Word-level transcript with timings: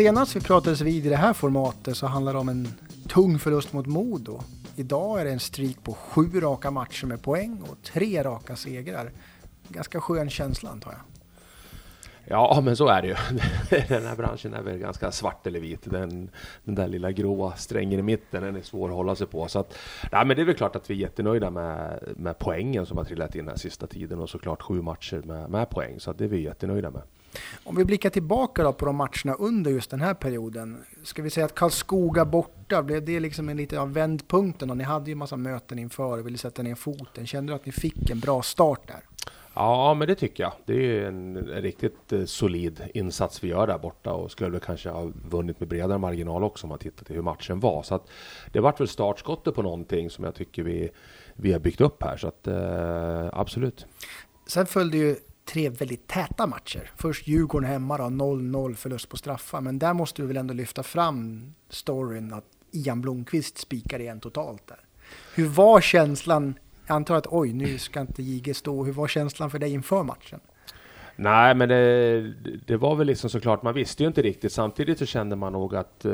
senast 0.00 0.36
vi 0.36 0.40
pratades 0.40 0.80
vid 0.80 1.06
i 1.06 1.08
det 1.08 1.16
här 1.16 1.32
formatet 1.32 1.96
så 1.96 2.06
handlade 2.06 2.36
det 2.36 2.40
om 2.40 2.48
en 2.48 2.68
tung 3.08 3.38
förlust 3.38 3.72
mot 3.72 3.86
Modo. 3.86 4.40
Idag 4.76 5.20
är 5.20 5.24
det 5.24 5.30
en 5.30 5.40
streak 5.40 5.82
på 5.82 5.94
sju 5.94 6.40
raka 6.40 6.70
matcher 6.70 7.06
med 7.06 7.22
poäng 7.22 7.62
och 7.70 7.76
tre 7.82 8.22
raka 8.22 8.56
segrar. 8.56 9.10
Ganska 9.68 10.00
skön 10.00 10.30
känsla 10.30 10.70
antar 10.70 10.90
jag. 10.90 11.00
Ja, 12.24 12.60
men 12.64 12.76
så 12.76 12.88
är 12.88 13.02
det 13.02 13.08
ju. 13.08 13.14
Den 13.88 14.06
här 14.06 14.16
branschen 14.16 14.54
är 14.54 14.62
väl 14.62 14.78
ganska 14.78 15.12
svart 15.12 15.46
eller 15.46 15.60
vit. 15.60 15.90
Den, 15.90 16.30
den 16.64 16.74
där 16.74 16.88
lilla 16.88 17.12
gråa 17.12 17.52
strängen 17.56 17.98
i 17.98 18.02
mitten, 18.02 18.42
den 18.42 18.56
är 18.56 18.62
svår 18.62 18.88
att 18.88 18.94
hålla 18.94 19.14
sig 19.14 19.26
på. 19.26 19.48
Så 19.48 19.58
att, 19.58 19.78
nej, 20.12 20.26
men 20.26 20.36
det 20.36 20.42
är 20.42 20.46
väl 20.46 20.54
klart 20.54 20.76
att 20.76 20.90
vi 20.90 20.94
är 20.94 20.98
jättenöjda 20.98 21.50
med, 21.50 22.00
med 22.16 22.38
poängen 22.38 22.86
som 22.86 22.98
har 22.98 23.04
trillat 23.04 23.34
in 23.34 23.44
den 23.44 23.48
här 23.48 23.56
sista 23.56 23.86
tiden 23.86 24.20
och 24.20 24.30
såklart 24.30 24.62
sju 24.62 24.82
matcher 24.82 25.22
med, 25.24 25.50
med 25.50 25.70
poäng. 25.70 26.00
Så 26.00 26.10
att 26.10 26.18
det 26.18 26.24
är 26.24 26.28
vi 26.28 26.42
jättenöjda 26.42 26.90
med. 26.90 27.02
Om 27.64 27.76
vi 27.76 27.84
blickar 27.84 28.10
tillbaka 28.10 28.62
då 28.62 28.72
på 28.72 28.86
de 28.86 28.96
matcherna 28.96 29.34
under 29.38 29.70
just 29.70 29.90
den 29.90 30.00
här 30.00 30.14
perioden. 30.14 30.84
Ska 31.02 31.22
vi 31.22 31.30
säga 31.30 31.46
att 31.46 31.54
Karlskoga 31.54 32.24
borta, 32.24 32.82
blev 32.82 33.04
det 33.04 33.20
liksom 33.20 33.48
en 33.48 33.56
lite 33.56 33.80
av 33.80 33.92
vändpunkten? 33.92 34.70
Och 34.70 34.76
ni 34.76 34.84
hade 34.84 35.10
ju 35.10 35.14
massa 35.14 35.36
möten 35.36 35.78
inför 35.78 36.18
och 36.18 36.26
ville 36.26 36.38
sätta 36.38 36.62
ner 36.62 36.74
foten. 36.74 37.26
Kände 37.26 37.52
du 37.52 37.56
att 37.56 37.66
ni 37.66 37.72
fick 37.72 38.10
en 38.10 38.20
bra 38.20 38.42
start 38.42 38.88
där? 38.88 39.00
Ja, 39.54 39.94
men 39.94 40.08
det 40.08 40.14
tycker 40.14 40.42
jag. 40.42 40.52
Det 40.64 40.98
är 40.98 41.06
en, 41.06 41.36
en 41.36 41.62
riktigt 41.62 42.12
eh, 42.12 42.24
solid 42.24 42.82
insats 42.94 43.44
vi 43.44 43.48
gör 43.48 43.66
där 43.66 43.78
borta 43.78 44.12
och 44.12 44.30
skulle 44.30 44.50
väl 44.50 44.60
kanske 44.60 44.88
ha 44.88 45.10
vunnit 45.30 45.60
med 45.60 45.68
bredare 45.68 45.98
marginal 45.98 46.44
också 46.44 46.64
om 46.64 46.68
man 46.68 46.78
tittar 46.78 47.04
till 47.04 47.14
hur 47.14 47.22
matchen 47.22 47.60
var. 47.60 47.82
Så 47.82 47.94
att 47.94 48.10
det 48.52 48.60
vart 48.60 48.80
väl 48.80 48.88
startskottet 48.88 49.54
på 49.54 49.62
någonting 49.62 50.10
som 50.10 50.24
jag 50.24 50.34
tycker 50.34 50.62
vi, 50.62 50.90
vi 51.34 51.52
har 51.52 51.60
byggt 51.60 51.80
upp 51.80 52.02
här. 52.02 52.16
Så 52.16 52.28
att 52.28 52.46
eh, 52.46 53.28
absolut. 53.32 53.86
Sen 54.46 54.66
följde 54.66 54.96
ju 54.98 55.16
tre 55.52 55.68
väldigt 55.68 56.06
täta 56.06 56.46
matcher. 56.46 56.90
Först 56.96 57.26
Djurgården 57.26 57.70
hemma 57.70 57.98
då, 57.98 58.04
0-0 58.04 58.74
förlust 58.74 59.08
på 59.08 59.16
straffar. 59.16 59.60
Men 59.60 59.78
där 59.78 59.94
måste 59.94 60.22
du 60.22 60.28
väl 60.28 60.36
ändå 60.36 60.54
lyfta 60.54 60.82
fram 60.82 61.52
storyn 61.68 62.32
att 62.32 62.44
Ian 62.70 63.00
Blomqvist 63.00 63.58
spikar 63.58 64.00
igen 64.00 64.20
totalt 64.20 64.66
där. 64.66 64.80
Hur 65.34 65.46
var 65.46 65.80
känslan 65.80 66.54
jag 66.86 66.94
antar 66.94 67.14
att 67.14 67.26
oj, 67.26 67.52
nu 67.52 67.78
ska 67.78 68.00
inte 68.00 68.22
JG 68.22 68.54
stå. 68.54 68.84
Hur 68.84 68.92
var 68.92 69.08
känslan 69.08 69.50
för 69.50 69.58
dig 69.58 69.72
inför 69.72 70.02
matchen? 70.02 70.40
Nej, 71.22 71.54
men 71.54 71.68
det, 71.68 72.32
det, 72.66 72.76
var 72.76 72.96
väl 72.96 73.06
liksom 73.06 73.30
såklart, 73.30 73.62
man 73.62 73.74
visste 73.74 74.02
ju 74.02 74.06
inte 74.06 74.22
riktigt. 74.22 74.52
Samtidigt 74.52 74.98
så 74.98 75.06
kände 75.06 75.36
man 75.36 75.52
nog 75.52 75.76
att 75.76 76.04
eh, 76.04 76.12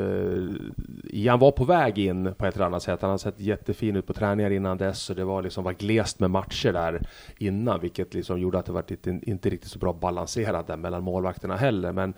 Ian 1.03 1.39
var 1.39 1.51
på 1.51 1.63
väg 1.63 1.97
in 1.97 2.33
på 2.37 2.45
ett 2.45 2.55
eller 2.55 2.65
annat 2.65 2.83
sätt. 2.83 3.01
Han 3.01 3.09
hade 3.09 3.19
sett 3.19 3.39
jättefin 3.39 3.95
ut 3.95 4.07
på 4.07 4.13
träningar 4.13 4.51
innan 4.51 4.77
dess 4.77 5.09
och 5.09 5.15
det 5.15 5.23
var 5.23 5.41
liksom 5.41 5.63
var 5.63 5.73
glest 5.73 6.19
med 6.19 6.31
matcher 6.31 6.73
där 6.73 7.01
innan, 7.37 7.79
vilket 7.79 8.13
liksom 8.13 8.39
gjorde 8.39 8.59
att 8.59 8.65
det 8.65 8.71
var 8.71 8.83
inte, 8.87 9.19
inte 9.21 9.49
riktigt 9.49 9.71
så 9.71 9.79
bra 9.79 9.93
balanserat 9.93 10.67
där 10.67 10.77
mellan 10.77 11.03
målvakterna 11.03 11.55
heller. 11.55 11.91
Men 11.91 12.13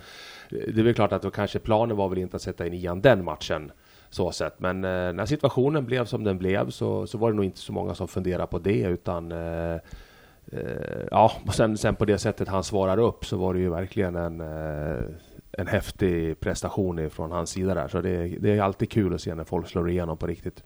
eh, 0.51 0.73
det 0.73 0.81
är 0.81 0.83
väl 0.83 0.93
klart 0.93 1.11
att 1.11 1.21
då 1.21 1.31
kanske 1.31 1.59
planen 1.59 1.97
var 1.97 2.09
väl 2.09 2.17
inte 2.17 2.35
att 2.35 2.41
sätta 2.41 2.67
in 2.67 2.73
Ian 2.73 3.01
den 3.01 3.23
matchen 3.23 3.71
så 4.09 4.31
sett. 4.31 4.59
Men 4.59 4.83
eh, 4.83 5.13
när 5.13 5.25
situationen 5.25 5.85
blev 5.85 6.05
som 6.05 6.23
den 6.23 6.37
blev 6.37 6.69
så, 6.69 7.07
så 7.07 7.17
var 7.17 7.31
det 7.31 7.35
nog 7.35 7.45
inte 7.45 7.59
så 7.59 7.73
många 7.73 7.95
som 7.95 8.07
funderade 8.07 8.47
på 8.47 8.59
det 8.59 8.81
utan 8.81 9.31
eh, 9.31 9.79
ja, 11.11 11.31
och 11.45 11.53
sen, 11.53 11.77
sen 11.77 11.95
på 11.95 12.05
det 12.05 12.17
sättet 12.17 12.47
han 12.47 12.63
svarar 12.63 12.97
upp 12.97 13.25
så 13.25 13.37
var 13.37 13.53
det 13.53 13.59
ju 13.59 13.69
verkligen 13.69 14.15
en, 14.15 14.41
eh, 14.41 15.03
en 15.51 15.67
häftig 15.67 16.39
prestation 16.39 17.09
från 17.09 17.31
hans 17.31 17.49
sida 17.49 17.73
där. 17.73 17.87
Så 17.87 18.01
det, 18.01 18.27
det 18.27 18.57
är 18.57 18.61
alltid 18.61 18.91
kul 18.91 19.13
att 19.13 19.21
se 19.21 19.35
när 19.35 19.43
folk 19.43 19.67
slår 19.67 19.89
igenom 19.89 20.17
på 20.17 20.27
riktigt. 20.27 20.63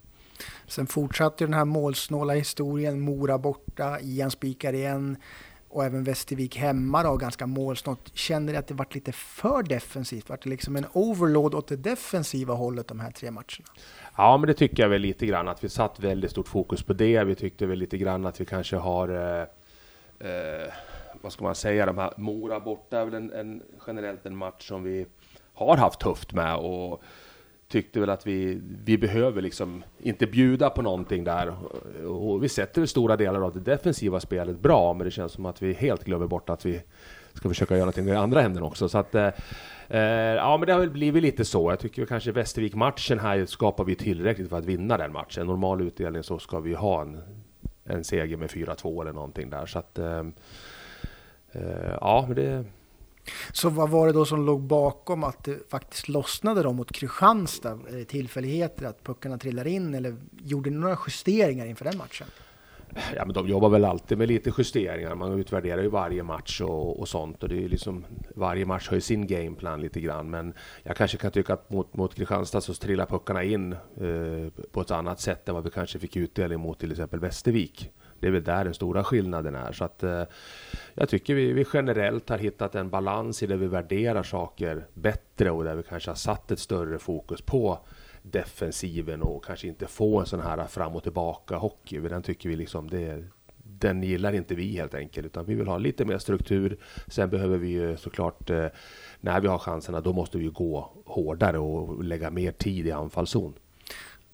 Sen 0.66 0.86
fortsatte 0.86 1.44
den 1.44 1.54
här 1.54 1.64
målsnåla 1.64 2.32
historien, 2.32 3.00
Mora 3.00 3.38
borta, 3.38 4.00
Ian 4.00 4.30
spikar 4.30 4.72
igen 4.72 5.16
och 5.74 5.84
även 5.84 6.04
Västervik 6.04 6.56
hemma 6.56 7.02
då, 7.02 7.16
ganska 7.16 7.46
målsnålt. 7.46 8.10
Känner 8.14 8.52
ni 8.52 8.58
att 8.58 8.66
det 8.66 8.74
varit 8.74 8.94
lite 8.94 9.12
för 9.12 9.62
defensivt? 9.62 10.28
Vart 10.28 10.42
det 10.42 10.50
liksom 10.50 10.76
en 10.76 10.86
overload 10.92 11.54
åt 11.54 11.68
det 11.68 11.76
defensiva 11.76 12.54
hållet 12.54 12.88
de 12.88 13.00
här 13.00 13.10
tre 13.10 13.30
matcherna? 13.30 13.68
Ja, 14.16 14.36
men 14.36 14.46
det 14.46 14.54
tycker 14.54 14.82
jag 14.82 14.90
väl 14.90 15.02
lite 15.02 15.26
grann 15.26 15.48
att 15.48 15.64
vi 15.64 15.68
satt 15.68 16.00
väldigt 16.00 16.30
stort 16.30 16.48
fokus 16.48 16.82
på 16.82 16.92
det. 16.92 17.24
Vi 17.24 17.34
tyckte 17.34 17.66
väl 17.66 17.78
lite 17.78 17.98
grann 17.98 18.26
att 18.26 18.40
vi 18.40 18.44
kanske 18.44 18.76
har 18.76 19.38
eh, 19.40 19.46
eh, 20.24 20.72
vad 21.22 21.32
ska 21.32 21.44
man 21.44 21.54
säga, 21.54 21.86
de 21.86 21.98
här 21.98 22.12
Mora 22.16 22.60
borta 22.60 23.00
är 23.00 23.04
väl 23.04 23.14
en, 23.14 23.32
en, 23.32 23.62
generellt 23.86 24.26
en 24.26 24.36
match 24.36 24.68
som 24.68 24.82
vi 24.82 25.06
har 25.54 25.76
haft 25.76 26.00
tufft 26.00 26.32
med 26.32 26.56
och 26.56 27.02
tyckte 27.68 28.00
väl 28.00 28.10
att 28.10 28.26
vi, 28.26 28.60
vi 28.84 28.98
behöver 28.98 29.42
liksom 29.42 29.84
inte 29.98 30.26
bjuda 30.26 30.70
på 30.70 30.82
någonting 30.82 31.24
där. 31.24 31.54
Och 32.06 32.44
vi 32.44 32.48
sätter 32.48 32.86
stora 32.86 33.16
delar 33.16 33.40
av 33.40 33.54
det 33.54 33.60
defensiva 33.60 34.20
spelet 34.20 34.58
bra, 34.58 34.94
men 34.94 35.04
det 35.04 35.10
känns 35.10 35.32
som 35.32 35.46
att 35.46 35.62
vi 35.62 35.72
helt 35.72 36.04
glömmer 36.04 36.26
bort 36.26 36.50
att 36.50 36.66
vi 36.66 36.80
ska 37.32 37.48
försöka 37.48 37.74
göra 37.74 37.84
någonting 37.84 38.08
i 38.08 38.16
andra 38.16 38.42
änden 38.42 38.62
också. 38.62 38.88
Så 38.88 38.98
att, 38.98 39.14
eh, 39.14 39.28
eh 39.88 40.00
ja, 40.34 40.56
men 40.58 40.66
det 40.66 40.72
har 40.72 40.80
väl 40.80 40.90
blivit 40.90 41.22
lite 41.22 41.44
så. 41.44 41.70
Jag 41.70 41.78
tycker 41.78 42.06
kanske 42.06 42.32
Västervik-matchen 42.32 43.18
här 43.18 43.46
skapar 43.46 43.84
vi 43.84 43.94
tillräckligt 43.94 44.48
för 44.48 44.58
att 44.58 44.64
vinna 44.64 44.96
den 44.96 45.12
matchen. 45.12 45.46
Normal 45.46 45.80
utdelning 45.80 46.22
så 46.22 46.38
ska 46.38 46.60
vi 46.60 46.74
ha 46.74 47.02
en, 47.02 47.20
en 47.84 48.04
seger 48.04 48.36
med 48.36 48.50
4-2 48.50 49.00
eller 49.00 49.12
någonting 49.12 49.50
där. 49.50 49.66
Så 49.66 49.78
att, 49.78 49.98
eh, 49.98 50.22
eh 51.52 51.96
ja, 52.00 52.28
det 52.36 52.64
så 53.52 53.68
vad 53.68 53.90
var 53.90 54.06
det 54.06 54.12
då 54.12 54.24
som 54.24 54.46
låg 54.46 54.60
bakom 54.60 55.24
att 55.24 55.44
det 55.44 55.70
faktiskt 55.70 56.08
lossnade 56.08 56.62
då 56.62 56.72
mot 56.72 56.92
Kristianstad? 56.92 57.78
Är 57.88 57.96
det 57.96 58.04
tillfälligheter 58.04 58.86
att 58.86 59.04
puckarna 59.04 59.38
trillar 59.38 59.66
in 59.66 59.94
eller 59.94 60.16
gjorde 60.42 60.70
ni 60.70 60.76
några 60.76 60.98
justeringar 61.06 61.66
inför 61.66 61.84
den 61.84 61.96
matchen? 61.96 62.26
Ja, 63.16 63.24
men 63.24 63.34
de 63.34 63.48
jobbar 63.48 63.68
väl 63.68 63.84
alltid 63.84 64.18
med 64.18 64.28
lite 64.28 64.52
justeringar. 64.58 65.14
Man 65.14 65.40
utvärderar 65.40 65.82
ju 65.82 65.88
varje 65.88 66.22
match 66.22 66.60
och, 66.60 67.00
och 67.00 67.08
sånt. 67.08 67.42
Och 67.42 67.48
det 67.48 67.64
är 67.64 67.68
liksom, 67.68 68.04
varje 68.34 68.66
match 68.66 68.88
har 68.88 68.94
ju 68.94 69.00
sin 69.00 69.26
gameplan 69.26 69.80
lite 69.80 70.00
grann. 70.00 70.30
Men 70.30 70.54
jag 70.82 70.96
kanske 70.96 71.16
kan 71.16 71.30
tycka 71.30 71.52
att 71.52 71.70
mot, 71.70 71.94
mot 71.94 72.14
Kristianstad 72.14 72.60
så 72.60 72.74
trillar 72.74 73.06
puckarna 73.06 73.42
in 73.42 73.72
eh, 73.72 74.62
på 74.72 74.80
ett 74.80 74.90
annat 74.90 75.20
sätt 75.20 75.48
än 75.48 75.54
vad 75.54 75.64
vi 75.64 75.70
kanske 75.70 75.98
fick 75.98 76.16
utdelning 76.16 76.60
mot 76.60 76.78
till 76.78 76.90
exempel 76.90 77.20
Västervik. 77.20 77.90
Det 78.20 78.26
är 78.26 78.32
väl 78.32 78.44
där 78.44 78.64
den 78.64 78.74
stora 78.74 79.04
skillnaden 79.04 79.54
är. 79.54 79.72
Så 79.72 79.84
att, 79.84 80.02
eh, 80.02 80.22
jag 80.94 81.08
tycker 81.08 81.34
vi, 81.34 81.52
vi, 81.52 81.64
generellt 81.72 82.28
har 82.28 82.38
hittat 82.38 82.74
en 82.74 82.90
balans 82.90 83.42
i 83.42 83.46
där 83.46 83.56
vi 83.56 83.66
värderar 83.66 84.22
saker 84.22 84.86
bättre 84.94 85.50
och 85.50 85.64
där 85.64 85.74
vi 85.74 85.82
kanske 85.82 86.10
har 86.10 86.16
satt 86.16 86.50
ett 86.50 86.58
större 86.58 86.98
fokus 86.98 87.42
på 87.42 87.78
defensiven 88.24 89.22
och 89.22 89.44
kanske 89.44 89.68
inte 89.68 89.86
få 89.86 90.20
en 90.20 90.26
sån 90.26 90.40
här 90.40 90.66
fram 90.66 90.96
och 90.96 91.02
tillbaka 91.02 91.56
hockey. 91.56 92.00
Den 92.00 92.22
tycker 92.22 92.48
vi 92.48 92.56
liksom 92.56 92.90
det, 92.90 93.24
den 93.56 94.02
gillar 94.02 94.32
inte 94.32 94.54
vi 94.54 94.76
helt 94.76 94.94
enkelt, 94.94 95.26
utan 95.26 95.44
vi 95.44 95.54
vill 95.54 95.66
ha 95.66 95.78
lite 95.78 96.04
mer 96.04 96.18
struktur. 96.18 96.76
Sen 97.06 97.30
behöver 97.30 97.58
vi 97.58 97.68
ju 97.68 97.96
såklart, 97.96 98.50
eh, 98.50 98.66
när 99.20 99.40
vi 99.40 99.48
har 99.48 99.58
chanserna, 99.58 100.00
då 100.00 100.12
måste 100.12 100.38
vi 100.38 100.46
gå 100.46 100.92
hårdare 101.06 101.58
och 101.58 102.04
lägga 102.04 102.30
mer 102.30 102.52
tid 102.52 102.86
i 102.86 102.92
anfallszon. 102.92 103.54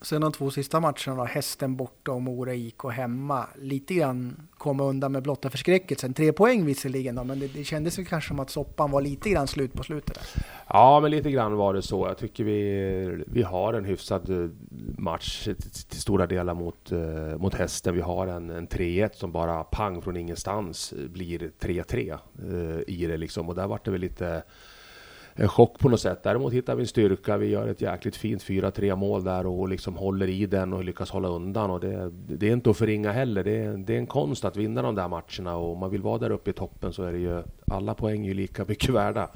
Sen 0.02 0.20
de 0.20 0.32
två 0.32 0.50
sista 0.50 0.80
matcherna 0.80 1.16
då, 1.16 1.24
Hästen 1.24 1.76
borta 1.76 2.12
och 2.12 2.22
Mora 2.22 2.54
IK 2.54 2.84
hemma. 2.92 3.46
Lite 3.58 3.94
grann 3.94 4.48
komma 4.58 4.84
undan 4.84 5.12
med 5.12 5.22
blotta 5.22 5.50
förskräckelsen. 5.50 6.14
Tre 6.14 6.32
poäng 6.32 6.64
visserligen 6.64 7.14
då, 7.14 7.24
men 7.24 7.40
det, 7.40 7.46
det 7.46 7.64
kändes 7.64 7.98
väl 7.98 8.06
kanske 8.06 8.28
som 8.28 8.40
att 8.40 8.50
soppan 8.50 8.90
var 8.90 9.00
lite 9.00 9.30
grann 9.30 9.46
slut 9.46 9.72
på 9.72 9.82
slutet. 9.82 10.14
Där. 10.14 10.44
Ja, 10.68 11.00
men 11.00 11.10
lite 11.10 11.30
grann 11.30 11.56
var 11.56 11.74
det 11.74 11.82
så. 11.82 12.06
Jag 12.06 12.18
tycker 12.18 12.44
vi, 12.44 13.24
vi 13.26 13.42
har 13.42 13.74
en 13.74 13.84
hyfsad 13.84 14.30
eh, 14.30 14.50
match 14.98 15.48
till 15.88 16.00
stora 16.00 16.26
delar 16.26 16.54
mot, 16.54 16.92
eh, 16.92 17.38
mot 17.38 17.54
Hästen. 17.54 17.94
Vi 17.94 18.00
har 18.00 18.26
en, 18.26 18.50
en 18.50 18.68
3-1 18.68 19.10
som 19.12 19.32
bara 19.32 19.64
pang 19.64 20.02
från 20.02 20.16
ingenstans 20.16 20.92
eh, 20.92 21.08
blir 21.08 21.50
3-3 21.60 22.18
i 22.86 23.06
det 23.06 23.16
liksom. 23.16 23.48
Och 23.48 23.54
där 23.54 23.66
var 23.66 23.80
det 23.84 23.90
väl 23.90 24.00
lite 24.00 24.42
en 25.40 25.48
chock 25.48 25.78
på 25.78 25.88
något 25.88 26.00
sätt. 26.00 26.22
Däremot 26.22 26.52
hittar 26.52 26.74
vi 26.74 26.82
en 26.82 26.86
styrka. 26.86 27.36
Vi 27.36 27.46
gör 27.46 27.68
ett 27.68 27.80
jäkligt 27.80 28.16
fint 28.16 28.42
4-3 28.42 28.96
mål 28.96 29.24
där 29.24 29.46
och 29.46 29.68
liksom 29.68 29.96
håller 29.96 30.28
i 30.28 30.46
den 30.46 30.72
och 30.72 30.84
lyckas 30.84 31.10
hålla 31.10 31.28
undan. 31.28 31.70
Och 31.70 31.80
det, 31.80 32.10
det 32.12 32.48
är 32.48 32.52
inte 32.52 32.70
att 32.70 32.76
förringa 32.76 33.12
heller. 33.12 33.44
Det 33.44 33.56
är, 33.56 33.76
det 33.76 33.94
är 33.94 33.98
en 33.98 34.06
konst 34.06 34.44
att 34.44 34.56
vinna 34.56 34.82
de 34.82 34.94
där 34.94 35.08
matcherna 35.08 35.56
och 35.56 35.72
om 35.72 35.78
man 35.78 35.90
vill 35.90 36.02
vara 36.02 36.18
där 36.18 36.30
uppe 36.30 36.50
i 36.50 36.52
toppen 36.52 36.92
så 36.92 37.02
är 37.02 37.12
det 37.12 37.18
ju 37.18 37.42
alla 37.66 37.94
poäng 37.94 38.24
är 38.24 38.28
ju 38.28 38.34
lika 38.34 38.64
mycket 38.64 38.90
värda. 38.94 39.30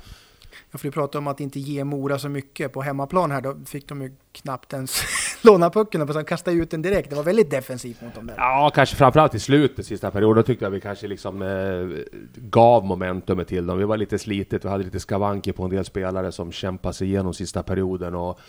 Ja, 0.71 0.79
för 0.79 0.89
du 0.89 0.93
pratade 0.93 1.19
om 1.19 1.27
att 1.27 1.41
inte 1.41 1.61
ge 1.61 1.85
Mora 1.85 2.19
så 2.19 2.29
mycket 2.29 2.73
på 2.73 2.83
hemmaplan 2.83 3.31
här. 3.31 3.41
Då 3.41 3.56
fick 3.67 3.89
de 3.89 4.03
ju 4.03 4.12
knappt 4.33 4.73
ens 4.73 5.03
låna 5.43 5.71
pucken 5.71 6.03
och 6.03 6.29
kastade 6.29 6.56
ut 6.56 6.71
den 6.71 6.83
direkt. 6.83 7.11
Det 7.11 7.17
var 7.17 7.23
väldigt 7.23 7.51
defensivt 7.51 8.03
mot 8.03 8.15
dem 8.15 8.27
där. 8.27 8.35
Ja, 8.37 8.73
kanske 8.75 8.97
framförallt 8.97 9.35
i 9.35 9.41
slutet, 9.41 9.87
sista 9.87 10.11
perioden. 10.11 10.37
Då 10.37 10.43
tyckte 10.43 10.65
jag 10.65 10.71
vi 10.71 10.81
kanske 10.81 11.06
liksom 11.06 11.43
eh, 11.43 12.05
gav 12.37 12.85
momentumet 12.85 13.49
till 13.49 13.67
dem. 13.67 13.79
Vi 13.79 13.85
var 13.85 13.97
lite 13.97 14.19
slitet, 14.19 14.65
vi 14.65 14.69
hade 14.69 14.85
lite 14.85 15.01
skavanker 15.01 15.53
på 15.53 15.65
en 15.65 15.71
del 15.71 15.85
spelare 15.85 16.33
som 16.33 16.53
kämpade 16.53 16.95
sig 16.95 17.09
igenom 17.09 17.35
sista 17.35 17.62
perioden. 17.62 18.15
Och, 18.15 18.41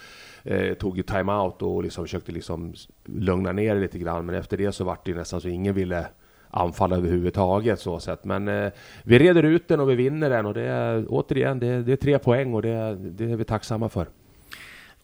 eh, 0.44 0.74
tog 0.74 0.98
ju 0.98 1.04
timeout 1.04 1.62
och 1.62 1.84
liksom 1.84 2.04
försökte 2.04 2.31
liksom 2.31 2.74
lugna 3.06 3.52
ner 3.52 3.75
det 3.75 3.81
lite 3.81 4.00
grann. 4.00 4.25
Men 4.25 4.36
efter 4.36 4.57
det 4.57 4.72
så 4.72 4.84
var 4.84 4.98
det 5.06 5.13
nästan 5.13 5.42
så 5.42 5.48
ingen 5.48 5.75
ville 5.75 6.07
anfall 6.56 6.94
överhuvudtaget. 6.94 7.80
Så 7.80 8.00
sett. 8.00 8.25
Men 8.25 8.48
eh, 8.48 8.72
vi 9.04 9.19
reder 9.19 9.44
ut 9.44 9.68
den 9.68 9.80
och 9.80 9.90
vi 9.90 9.96
vinner 9.96 10.30
den 10.30 10.46
och 10.46 10.54
det 10.54 10.62
är 10.62 11.06
återigen 11.10 11.60
det, 11.60 11.84
det 11.84 11.92
är 11.92 11.96
tre 11.96 12.19
poäng 12.19 12.54
och 12.54 12.62
det, 12.62 12.96
det 12.96 13.31
är 13.31 13.36
vi 13.36 13.44
tacksamma 13.44 13.90
för. 13.90 14.07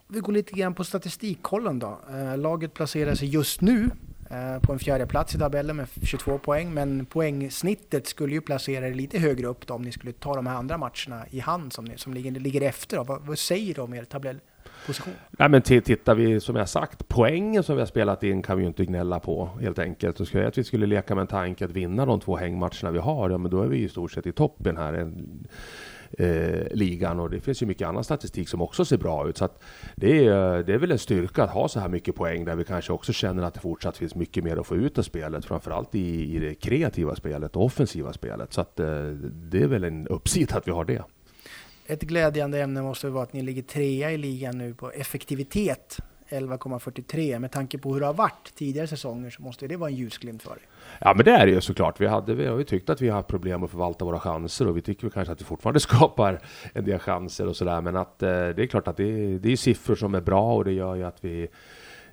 Vi 0.08 0.20
går 0.20 0.34
lite 0.34 0.54
grann 0.54 0.74
på 0.74 0.84
statistikkollen 0.84 1.80
då. 1.80 2.00
Eh, 2.14 2.38
laget 2.38 2.74
placerar 2.74 3.16
sig 3.16 3.28
just 3.28 3.62
nu 3.62 3.90
eh, 4.30 4.62
på 4.62 4.74
en 4.74 4.80
fjärde 4.80 5.08
plats 5.08 5.36
i 5.36 5.40
tabellen 5.40 5.76
med 5.76 5.88
22 6.04 6.38
poäng. 6.38 6.74
Men 6.74 7.06
poängsnittet 7.06 8.08
skulle 8.08 8.34
ju 8.34 8.42
placera 8.42 8.88
er 8.88 8.94
lite 8.94 9.20
högre 9.20 9.48
upp 9.48 9.68
då, 9.68 9.74
om 9.74 9.82
ni 9.82 9.92
skulle 9.92 10.14
ta 10.14 10.36
de 10.36 10.48
här 10.48 10.56
andra 10.56 10.78
matcherna 10.78 11.26
i 11.30 11.40
hand 11.40 11.74
som, 11.74 11.86
ni, 11.86 11.98
som 11.98 12.14
ligger, 12.14 12.32
ligger 12.32 12.62
efter. 12.62 12.98
Då. 12.98 13.04
Vad, 13.04 13.22
vad 13.22 13.40
säger 13.40 13.74
du 13.74 13.82
om 13.82 13.94
er 13.94 14.04
position? 14.86 15.14
Nej 15.30 15.50
men 15.50 15.62
tittar 15.62 16.16
vi 16.16 16.40
som 16.40 16.56
jag 16.56 16.70
sagt, 16.70 17.08
poängen 17.08 17.64
som 17.64 17.76
vi 17.76 17.82
har 17.82 17.88
spelat 17.88 18.24
in 18.24 18.42
kan 18.42 18.58
vi 18.58 18.64
ju 18.64 18.68
inte 18.68 18.86
gnälla 18.86 19.20
på 19.20 19.50
helt 19.62 19.80
enkelt. 19.80 20.20
Och 20.20 20.28
skulle 20.28 20.44
jag 20.44 20.50
att 20.50 20.58
vi 20.58 20.64
skulle 20.64 20.86
leka 20.86 21.16
med 21.16 21.22
en 21.22 21.28
tanke 21.28 21.66
att 21.66 21.72
vinna 21.72 22.06
de 22.06 22.20
två 22.20 22.38
hängmatcherna 22.38 22.92
vi 22.92 23.00
har, 23.00 23.30
ja 23.30 23.38
men 23.38 23.52
då 23.52 23.62
är 23.62 23.68
vi 23.68 23.78
i 23.78 23.90
stort 23.90 24.12
sett 24.12 24.28
i 24.28 24.32
toppen 24.32 24.78
här 24.78 25.12
eh, 26.18 26.68
ligan 26.72 27.20
och 27.20 27.30
det 27.30 27.40
finns 27.40 27.62
ju 27.62 27.66
mycket 27.66 27.88
annan 27.88 28.04
statistik 28.04 28.50
som 28.50 28.62
också 28.62 28.86
ser 28.86 28.98
bra 28.98 29.30
ut. 29.30 29.38
Så 29.38 29.50
det, 29.96 30.28
är, 30.28 30.64
det 30.64 30.74
är 30.74 30.78
väl 30.78 30.92
en 30.92 31.00
styrka 31.00 31.44
att 31.44 31.50
ha 31.50 31.68
så 31.68 31.80
här 31.80 31.90
mycket 31.90 32.16
poäng 32.16 32.46
där 32.46 32.56
vi 32.56 32.64
kanske 32.64 32.94
också 32.94 33.14
känner 33.14 33.44
att 33.44 33.54
det 33.54 33.60
fortsatt 33.60 33.98
finns 33.98 34.16
mycket 34.16 34.44
mer 34.44 34.58
att 34.58 34.68
få 34.68 34.76
ut 34.76 34.98
av 34.98 35.04
spelet, 35.04 35.46
framförallt 35.46 35.96
i, 35.96 36.36
i 36.36 36.40
det 36.40 36.56
kreativa 36.56 37.16
spelet 37.16 37.56
och 37.56 37.66
offensiva 37.66 38.14
spelet. 38.14 38.54
Så 38.54 38.62
att, 38.62 38.80
eh, 38.80 39.06
det 39.52 39.64
är 39.64 39.68
väl 39.68 39.84
en 39.84 40.08
uppsida 40.08 40.58
att 40.58 40.68
vi 40.68 40.72
har 40.72 40.86
det. 40.86 41.04
Ett 41.92 42.02
glädjande 42.02 42.62
ämne 42.62 42.82
måste 42.82 43.10
vara 43.10 43.24
att 43.24 43.34
ni 43.34 43.42
ligger 43.42 43.62
trea 43.62 44.12
i 44.12 44.18
ligan 44.18 44.58
nu 44.58 44.74
på 44.74 44.92
effektivitet 44.92 45.98
11,43. 46.30 47.40
Med 47.40 47.52
tanke 47.52 47.78
på 47.78 47.94
hur 47.94 48.00
det 48.00 48.06
har 48.06 48.14
varit 48.14 48.56
tidigare 48.56 48.88
säsonger 48.88 49.30
så 49.30 49.42
måste 49.42 49.68
det 49.68 49.78
vara 49.78 49.90
en 49.90 49.96
ljusglimt 49.96 50.44
för 50.44 50.52
er. 50.52 50.68
Ja, 51.00 51.14
men 51.16 51.26
det 51.26 51.32
är 51.32 51.46
det 51.46 51.52
ju 51.52 51.62
såklart. 51.62 52.02
Vi, 52.02 52.08
hade, 52.08 52.36
vi 52.36 52.46
har 52.46 52.58
ju 52.58 52.64
tyckt 52.64 52.90
att 52.90 53.02
vi 53.02 53.10
har 53.10 53.16
haft 53.16 53.28
problem 53.28 53.64
att 53.64 53.72
förvalta 53.72 54.06
våra 54.06 54.20
chanser 54.20 54.68
och 54.68 54.78
vi 54.78 54.82
tycker 54.82 55.10
kanske 55.10 55.32
att 55.32 55.42
vi 55.42 55.46
fortfarande 55.46 55.80
skapar 55.90 56.42
en 56.74 56.86
del 56.86 57.00
chanser 57.00 57.48
och 57.48 57.56
sådär. 57.56 57.82
Men 57.82 57.96
att 57.96 58.24
eh, 58.24 58.30
det 58.30 58.64
är 58.64 58.68
klart 58.68 58.88
att 58.88 58.98
det, 58.98 59.38
det 59.38 59.52
är 59.52 59.56
siffror 59.56 59.96
som 59.96 60.16
är 60.16 60.22
bra 60.22 60.54
och 60.54 60.66
det 60.66 60.72
gör 60.72 60.96
ju 60.96 61.04
att 61.04 61.18
vi 61.26 61.48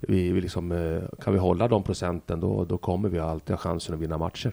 vi, 0.00 0.32
vi 0.32 0.40
liksom, 0.40 0.72
eh, 0.72 1.02
kan 1.22 1.32
vi 1.32 1.38
hålla 1.38 1.68
de 1.68 1.82
procenten 1.82 2.40
då, 2.40 2.64
då 2.64 2.78
kommer 2.78 3.08
vi 3.08 3.18
alltid 3.18 3.50
ha 3.50 3.58
chansen 3.58 3.94
att 3.94 4.00
vinna 4.00 4.18
matcher. 4.18 4.52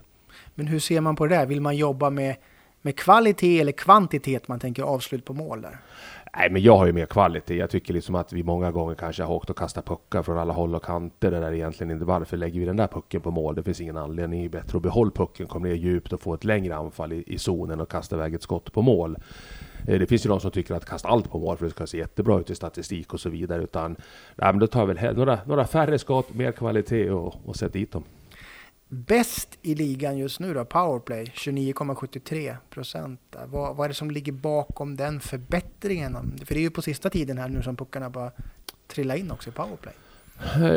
Men 0.56 0.68
hur 0.68 0.80
ser 0.80 1.02
man 1.02 1.16
på 1.16 1.26
det 1.26 1.36
där? 1.36 1.46
Vill 1.46 1.62
man 1.62 1.78
jobba 1.78 2.10
med, 2.10 2.36
med 2.86 2.96
kvalitet 2.96 3.62
eller 3.62 3.72
kvantitet 3.72 4.48
man 4.48 4.60
tänker 4.60 4.84
avslut 4.84 5.26
på 5.26 5.34
mål 5.34 5.62
där? 5.62 5.78
Nej, 6.38 6.50
men 6.50 6.62
jag 6.62 6.78
har 6.78 6.86
ju 6.86 6.94
mer 6.94 7.06
kvalitet. 7.06 7.56
Jag 7.56 7.70
tycker 7.70 7.94
liksom 7.94 8.16
att 8.16 8.34
vi 8.34 8.44
många 8.44 8.72
gånger 8.72 8.96
kanske 8.96 9.24
har 9.24 9.34
åkt 9.34 9.50
och 9.50 9.58
kastat 9.58 9.86
puckar 9.86 10.24
från 10.24 10.38
alla 10.38 10.54
håll 10.54 10.76
och 10.76 10.84
kanter. 10.84 11.32
Det 11.32 11.40
där 11.40 11.52
egentligen 11.52 11.92
inte. 11.92 12.06
Varför 12.06 12.38
lägger 12.38 12.60
vi 12.60 12.66
den 12.66 12.78
där 12.78 12.88
pucken 12.88 13.22
på 13.22 13.32
mål? 13.32 13.56
Det 13.56 13.64
finns 13.64 13.82
ingen 13.82 13.98
anledning. 13.98 14.42
Det 14.42 14.48
är 14.48 14.62
bättre 14.62 14.78
att 14.78 14.82
behålla 14.82 15.12
pucken, 15.12 15.48
komma 15.48 15.68
ner 15.68 15.74
djupt 15.74 16.14
och 16.14 16.22
få 16.22 16.34
ett 16.34 16.44
längre 16.44 16.76
anfall 16.76 17.14
i, 17.14 17.24
i 17.28 17.38
zonen 17.38 17.80
och 17.82 17.92
kasta 17.92 18.16
iväg 18.16 18.34
ett 18.34 18.44
skott 18.44 18.74
på 18.74 18.82
mål. 18.82 19.18
Eh, 19.88 20.00
det 20.00 20.08
finns 20.08 20.26
ju 20.26 20.30
de 20.30 20.40
som 20.40 20.52
tycker 20.52 20.76
att 20.76 20.86
kasta 20.86 21.08
allt 21.08 21.32
på 21.32 21.40
mål 21.40 21.58
för 21.58 21.66
det 21.66 21.72
ska 21.72 21.88
se 21.88 21.98
jättebra 21.98 22.40
ut 22.40 22.50
i 22.50 22.56
statistik 22.56 23.14
och 23.14 23.20
så 23.20 23.30
vidare. 23.30 23.64
Utan, 23.64 23.96
nej, 24.36 24.54
men 24.54 24.60
då 24.60 24.68
tar 24.68 24.80
jag 24.80 24.88
väl 24.88 25.16
några, 25.16 25.40
några 25.46 25.68
färre 25.68 26.00
skott, 26.00 26.34
mer 26.34 26.52
kvalitet 26.52 27.10
och, 27.10 27.36
och 27.46 27.56
sätt 27.56 27.74
dit 27.74 27.92
dem. 27.92 28.04
Bäst 28.96 29.58
i 29.62 29.76
ligan 29.76 30.18
just 30.18 30.40
nu 30.40 30.54
då, 30.54 30.66
powerplay, 30.66 31.26
29,73 31.26 32.56
procent. 32.70 33.20
Vad, 33.46 33.76
vad 33.76 33.86
är 33.86 33.88
det 33.88 33.94
som 33.94 34.12
ligger 34.12 34.32
bakom 34.32 34.96
den 34.96 35.20
förbättringen? 35.20 36.40
För 36.46 36.54
det 36.54 36.60
är 36.60 36.64
ju 36.64 36.70
på 36.70 36.82
sista 36.82 37.10
tiden 37.10 37.38
här 37.38 37.50
nu 37.50 37.62
som 37.62 37.76
puckarna 37.76 38.10
bara 38.10 38.32
trillar 38.88 39.16
in 39.16 39.32
också 39.32 39.50
i 39.50 39.54
powerplay. 39.54 39.94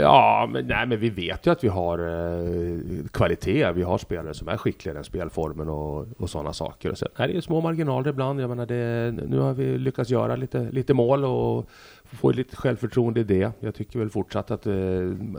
Ja, 0.00 0.48
men, 0.52 0.66
nej, 0.66 0.86
men 0.86 1.00
vi 1.00 1.10
vet 1.10 1.46
ju 1.46 1.50
att 1.50 1.64
vi 1.64 1.68
har 1.68 1.98
eh, 1.98 2.78
kvalitet. 3.12 3.72
Vi 3.72 3.82
har 3.82 3.98
spelare 3.98 4.34
som 4.34 4.48
är 4.48 4.56
skickliga 4.56 4.92
i 4.92 4.94
den 4.94 5.04
spelformen 5.04 5.68
och, 5.68 6.06
och 6.18 6.30
sådana 6.30 6.52
saker. 6.52 6.90
Och 6.90 6.98
sen 6.98 7.08
är 7.16 7.28
det 7.28 7.34
ju 7.34 7.42
små 7.42 7.60
marginaler 7.60 8.10
ibland. 8.10 8.40
Jag 8.40 8.48
menar 8.48 8.66
det, 8.66 9.12
nu 9.28 9.38
har 9.38 9.54
vi 9.54 9.78
lyckats 9.78 10.10
göra 10.10 10.36
lite, 10.36 10.70
lite 10.70 10.94
mål 10.94 11.24
och 11.24 11.68
få 12.02 12.30
lite 12.32 12.56
självförtroende 12.56 13.20
i 13.20 13.24
det. 13.24 13.52
Jag 13.60 13.74
tycker 13.74 13.98
väl 13.98 14.10
fortsatt 14.10 14.50
att 14.50 14.66
eh, 14.66 14.74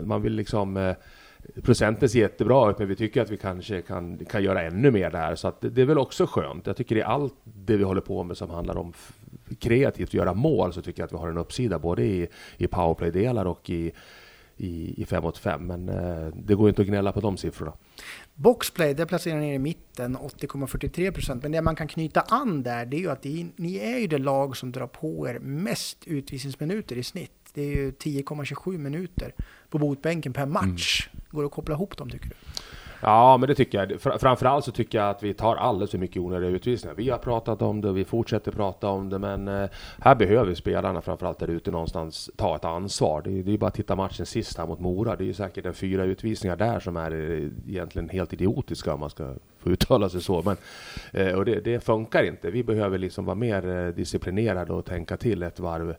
man 0.05 0.21
vill 0.21 0.33
liksom 0.33 0.77
eh, 0.77 0.95
procenten 1.63 2.09
ser 2.09 2.19
jättebra 2.19 2.69
ut, 2.69 2.79
men 2.79 2.87
vi 2.87 2.95
tycker 2.95 3.21
att 3.21 3.29
vi 3.29 3.37
kanske 3.37 3.81
kan, 3.81 4.25
kan 4.25 4.43
göra 4.43 4.63
ännu 4.63 4.91
mer 4.91 5.11
där. 5.11 5.35
Så 5.35 5.47
att 5.47 5.61
det, 5.61 5.69
det 5.69 5.81
är 5.81 5.85
väl 5.85 5.97
också 5.97 6.25
skönt. 6.25 6.67
Jag 6.67 6.77
tycker 6.77 6.95
i 6.95 7.03
allt 7.03 7.35
det 7.43 7.77
vi 7.77 7.83
håller 7.83 8.01
på 8.01 8.23
med 8.23 8.37
som 8.37 8.49
handlar 8.49 8.77
om 8.77 8.93
kreativt, 9.59 10.13
göra 10.13 10.33
mål, 10.33 10.73
så 10.73 10.81
tycker 10.81 11.01
jag 11.01 11.05
att 11.05 11.13
vi 11.13 11.17
har 11.17 11.27
en 11.27 11.37
uppsida 11.37 11.79
både 11.79 12.03
i, 12.03 12.27
i 12.57 12.67
powerplay-delar 12.67 13.45
och 13.45 13.69
i, 13.69 13.91
i, 14.57 15.01
i 15.01 15.05
5 15.05 15.23
mot 15.23 15.37
5. 15.37 15.67
Men 15.67 15.89
eh, 15.89 16.27
det 16.33 16.55
går 16.55 16.69
inte 16.69 16.81
att 16.81 16.87
gnälla 16.87 17.11
på 17.11 17.21
de 17.21 17.37
siffrorna. 17.37 17.73
Boxplay, 18.33 18.93
där 18.93 19.05
placerar 19.05 19.39
ni 19.39 19.49
er 19.49 19.53
i 19.53 19.59
mitten, 19.59 20.17
80,43 20.17 21.11
procent. 21.11 21.43
Men 21.43 21.51
det 21.51 21.61
man 21.61 21.75
kan 21.75 21.87
knyta 21.87 22.21
an 22.21 22.63
där, 22.63 22.85
det 22.85 22.97
är 22.97 23.01
ju 23.01 23.11
att 23.11 23.23
ni, 23.23 23.47
ni 23.55 23.75
är 23.75 23.97
ju 23.97 24.07
det 24.07 24.17
lag 24.17 24.57
som 24.57 24.71
drar 24.71 24.87
på 24.87 25.27
er 25.27 25.39
mest 25.39 25.97
utvisningsminuter 26.07 26.97
i 26.97 27.03
snitt. 27.03 27.38
Det 27.53 27.61
är 27.61 27.75
ju 27.75 27.91
10,27 27.91 28.77
minuter 28.77 29.33
på 29.69 29.77
botbänken 29.77 30.33
per 30.33 30.45
match. 30.45 31.09
Mm. 31.13 31.25
Går 31.29 31.41
det 31.41 31.45
att 31.45 31.51
koppla 31.51 31.75
ihop 31.75 31.97
dem 31.97 32.09
tycker 32.09 32.29
du? 32.29 32.35
Ja, 33.01 33.37
men 33.37 33.47
det 33.49 33.55
tycker 33.55 33.77
jag. 33.77 34.01
Framförallt 34.21 34.65
så 34.65 34.71
tycker 34.71 34.97
jag 34.97 35.09
att 35.09 35.23
vi 35.23 35.33
tar 35.33 35.55
alldeles 35.55 35.91
för 35.91 35.97
mycket 35.97 36.17
onödiga 36.17 36.49
utvisningar. 36.49 36.95
Vi 36.95 37.09
har 37.09 37.17
pratat 37.17 37.61
om 37.61 37.81
det 37.81 37.89
och 37.89 37.97
vi 37.97 38.05
fortsätter 38.05 38.51
prata 38.51 38.87
om 38.87 39.09
det, 39.09 39.19
men 39.19 39.47
eh, 39.47 39.69
här 39.99 40.15
behöver 40.15 40.53
spelarna 40.53 41.01
framförallt 41.01 41.39
där 41.39 41.47
ute 41.47 41.71
någonstans 41.71 42.29
ta 42.35 42.55
ett 42.55 42.65
ansvar. 42.65 43.21
Det 43.21 43.29
är 43.29 43.33
ju 43.33 43.57
bara 43.57 43.67
att 43.67 43.73
titta 43.73 43.95
matchen 43.95 44.25
sist 44.25 44.57
här 44.57 44.67
mot 44.67 44.79
Mora. 44.79 45.15
Det 45.15 45.23
är 45.23 45.25
ju 45.25 45.33
säkert 45.33 45.65
en 45.65 45.73
fyra 45.73 46.03
utvisningar 46.03 46.55
där 46.55 46.79
som 46.79 46.97
är 46.97 47.11
eh, 47.11 47.47
egentligen 47.67 48.09
helt 48.09 48.33
idiotiska 48.33 48.93
om 48.93 48.99
man 48.99 49.09
ska 49.09 49.35
få 49.59 49.69
uttala 49.69 50.09
sig 50.09 50.21
så. 50.21 50.41
Men, 50.41 50.57
eh, 51.13 51.33
och 51.33 51.45
det, 51.45 51.59
det 51.59 51.83
funkar 51.83 52.23
inte. 52.23 52.51
Vi 52.51 52.63
behöver 52.63 52.97
liksom 52.97 53.25
vara 53.25 53.35
mer 53.35 53.91
disciplinerade 53.91 54.73
och 54.73 54.85
tänka 54.85 55.17
till 55.17 55.43
ett 55.43 55.59
varv 55.59 55.95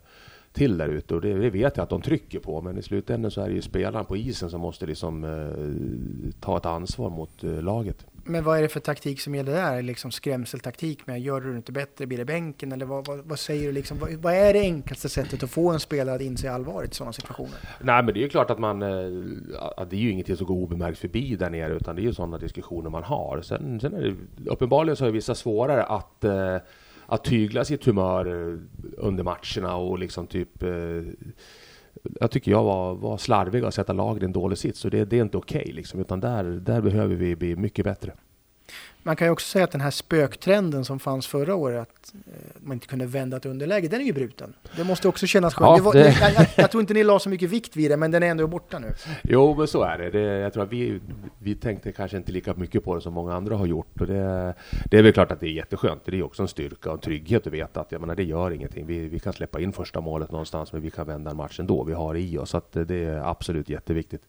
till 0.53 0.77
där 0.77 0.87
ute 0.87 1.15
och 1.15 1.21
det, 1.21 1.33
det, 1.33 1.49
vet 1.49 1.77
jag 1.77 1.83
att 1.83 1.89
de 1.89 2.01
trycker 2.01 2.39
på 2.39 2.61
men 2.61 2.77
i 2.77 2.81
slutändan 2.81 3.31
så 3.31 3.41
är 3.41 3.47
det 3.47 3.55
ju 3.55 3.61
spelaren 3.61 4.05
på 4.05 4.17
isen 4.17 4.49
som 4.49 4.61
måste 4.61 4.85
liksom 4.85 5.23
eh, 5.23 6.33
ta 6.39 6.57
ett 6.57 6.65
ansvar 6.65 7.09
mot 7.09 7.43
eh, 7.43 7.61
laget. 7.61 8.05
Men 8.23 8.43
vad 8.43 8.57
är 8.57 8.61
det 8.61 8.69
för 8.69 8.79
taktik 8.79 9.21
som 9.21 9.35
gäller 9.35 9.51
där? 9.51 9.81
Liksom 9.81 10.11
skrämseltaktik 10.11 11.07
med 11.07 11.21
gör 11.21 11.41
du 11.41 11.51
det 11.51 11.57
inte 11.57 11.71
bättre, 11.71 12.05
blir 12.05 12.17
det 12.17 12.25
bänken? 12.25 12.71
Eller 12.71 12.85
vad, 12.85 13.07
vad, 13.07 13.19
vad 13.19 13.39
säger 13.39 13.65
du? 13.65 13.71
Liksom, 13.71 13.99
vad, 13.99 14.13
vad, 14.13 14.33
är 14.33 14.53
det 14.53 14.59
enklaste 14.59 15.09
sättet 15.09 15.43
att 15.43 15.49
få 15.49 15.71
en 15.71 15.79
spelare 15.79 16.15
att 16.15 16.21
inse 16.21 16.51
allvaret 16.51 16.91
i 16.91 16.95
sådana 16.95 17.13
situationer? 17.13 17.57
Nej, 17.81 18.03
men 18.03 18.13
det 18.13 18.19
är 18.19 18.23
ju 18.23 18.29
klart 18.29 18.49
att 18.49 18.59
man... 18.59 18.81
Eh, 18.81 18.87
det 19.89 19.95
är 19.95 19.99
ju 19.99 20.11
ingenting 20.11 20.35
som 20.35 20.47
går 20.47 20.55
obemärkt 20.55 20.99
förbi 20.99 21.35
där 21.35 21.49
nere, 21.49 21.73
utan 21.73 21.95
det 21.95 22.01
är 22.01 22.03
ju 22.03 22.13
sådana 22.13 22.37
diskussioner 22.37 22.89
man 22.89 23.03
har. 23.03 23.41
Sen, 23.41 23.79
sen 23.79 23.93
är 23.93 24.01
det, 24.01 24.49
uppenbarligen 24.49 24.95
så 24.95 25.05
är 25.05 25.11
vissa 25.11 25.35
svårare 25.35 25.83
att 25.83 26.23
eh, 26.23 26.57
att 27.11 27.23
tygla 27.23 27.65
sitt 27.65 27.85
humör 27.85 28.25
eh, 28.25 28.57
under 28.97 29.23
matcherna 29.23 29.75
och 29.75 29.99
liksom 29.99 30.27
typ 30.27 30.63
eh, 30.63 31.03
jag 32.19 32.31
tycker 32.31 32.51
jag 32.51 32.63
var, 32.63 32.95
var 32.95 33.17
slarvig 33.17 33.63
och 33.63 33.73
sätta 33.73 33.93
laget 33.93 34.23
i 34.23 34.25
en 34.25 34.31
dålig 34.31 34.57
sits. 34.57 34.85
och 34.85 34.91
det, 34.91 35.05
det 35.05 35.17
är 35.17 35.21
inte 35.21 35.37
okej 35.37 35.61
okay, 35.61 35.73
liksom, 35.73 35.99
utan 35.99 36.19
där, 36.19 36.43
där 36.43 36.81
behöver 36.81 37.15
vi 37.15 37.35
bli 37.35 37.55
mycket 37.55 37.85
bättre. 37.85 38.13
Man 39.03 39.15
kan 39.15 39.27
ju 39.27 39.31
också 39.31 39.47
säga 39.47 39.63
att 39.63 39.71
den 39.71 39.81
här 39.81 39.91
spöktrenden 39.91 40.85
som 40.85 40.99
fanns 40.99 41.27
förra 41.27 41.55
året, 41.55 41.81
att 41.81 42.13
eh, 42.13 42.33
man 42.59 42.73
inte 42.73 42.87
kunde 42.87 43.05
vända 43.05 43.37
ett 43.37 43.45
underläge, 43.45 43.87
den 43.87 44.01
är 44.01 44.05
ju 44.05 44.13
bruten. 44.13 44.53
Det 44.75 44.83
måste 44.83 45.07
också 45.07 45.27
kännas 45.27 45.53
skönt. 45.53 45.85
Ja, 45.85 45.91
det... 45.91 45.99
jag, 45.99 46.33
jag, 46.33 46.47
jag, 46.55 46.71
tror 46.71 46.81
inte 46.81 46.93
ni 46.93 47.03
la 47.03 47.19
så 47.19 47.29
mycket 47.29 47.49
vikt 47.49 47.75
vid 47.75 47.91
det, 47.91 47.97
men 47.97 48.11
den 48.11 48.23
är 48.23 48.27
ändå 48.27 48.47
borta 48.47 48.79
nu. 48.79 48.93
Jo, 49.23 49.55
men 49.57 49.67
så 49.67 49.83
är 49.83 49.97
det. 49.97 50.09
det 50.09 50.19
jag 50.19 50.53
tror 50.53 50.63
att 50.63 50.71
vi, 50.71 50.99
vi 51.39 51.55
tänkte 51.55 51.91
kanske 51.91 52.17
inte 52.17 52.31
lika 52.31 52.53
mycket 52.53 52.83
på 52.83 52.95
det 52.95 53.01
som 53.01 53.13
många 53.13 53.33
andra 53.33 53.55
har 53.55 53.65
gjort. 53.65 54.01
Och 54.01 54.07
det, 54.07 54.53
det 54.85 54.97
är 54.97 55.03
väl 55.03 55.13
klart 55.13 55.31
att 55.31 55.39
det 55.39 55.47
är 55.47 55.53
jätteskönt. 55.53 56.01
Det 56.05 56.19
är 56.19 56.23
också 56.23 56.41
en 56.41 56.47
styrka 56.47 56.89
och 56.89 56.95
en 56.95 57.01
trygghet 57.01 57.47
att 57.47 57.53
veta 57.53 57.81
att 57.81 57.91
jag 57.91 58.01
menar, 58.01 58.15
det 58.15 58.23
gör 58.23 58.51
ingenting. 58.51 58.85
Vi, 58.85 59.07
vi 59.07 59.19
kan 59.19 59.33
släppa 59.33 59.59
in 59.59 59.73
första 59.73 60.01
målet 60.01 60.31
någonstans, 60.31 60.73
men 60.73 60.81
vi 60.81 60.91
kan 60.91 61.07
vända 61.07 61.33
matchen 61.33 61.67
då. 61.67 61.83
Vi 61.83 61.93
har 61.93 62.15
i 62.15 62.37
oss, 62.37 62.49
så 62.49 62.61
det 62.71 62.95
är 62.95 63.29
absolut 63.29 63.69
jätteviktigt. 63.69 64.21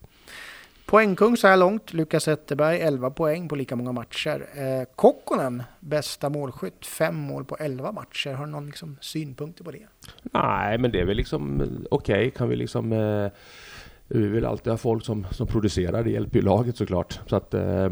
Poängkung 0.93 1.37
så 1.37 1.47
här 1.47 1.57
långt, 1.57 1.93
Lukas 1.93 2.23
Zetterberg 2.23 2.81
11 2.81 3.09
poäng 3.09 3.47
på 3.47 3.55
lika 3.55 3.75
många 3.75 3.91
matcher. 3.91 4.45
Eh, 4.55 4.83
Kokkonen, 4.95 5.63
bästa 5.79 6.29
målskytt, 6.29 6.85
5 6.85 7.15
mål 7.15 7.45
på 7.45 7.57
11 7.59 7.91
matcher. 7.91 8.33
Har 8.33 8.45
du 8.45 8.51
någon 8.51 8.65
liksom 8.65 8.97
synpunkter 9.01 9.63
på 9.63 9.71
det? 9.71 9.87
Nej, 10.21 10.77
men 10.77 10.91
det 10.91 10.99
är 10.99 11.05
väl 11.05 11.17
liksom 11.17 11.61
eh, 11.61 11.67
okej. 11.91 12.15
Okay. 12.15 12.31
Kan 12.31 12.49
vi 12.49 12.55
liksom... 12.55 12.91
Eh, 12.91 13.31
vi 14.07 14.27
vill 14.27 14.45
alltid 14.45 14.73
ha 14.73 14.77
folk 14.77 15.05
som, 15.05 15.27
som 15.31 15.47
producerar, 15.47 16.03
det 16.03 16.09
hjälper 16.09 16.39
ju 16.39 16.45
laget 16.45 16.77
såklart. 16.77 17.19
Så 17.27 17.35
att, 17.35 17.53
eh, 17.53 17.89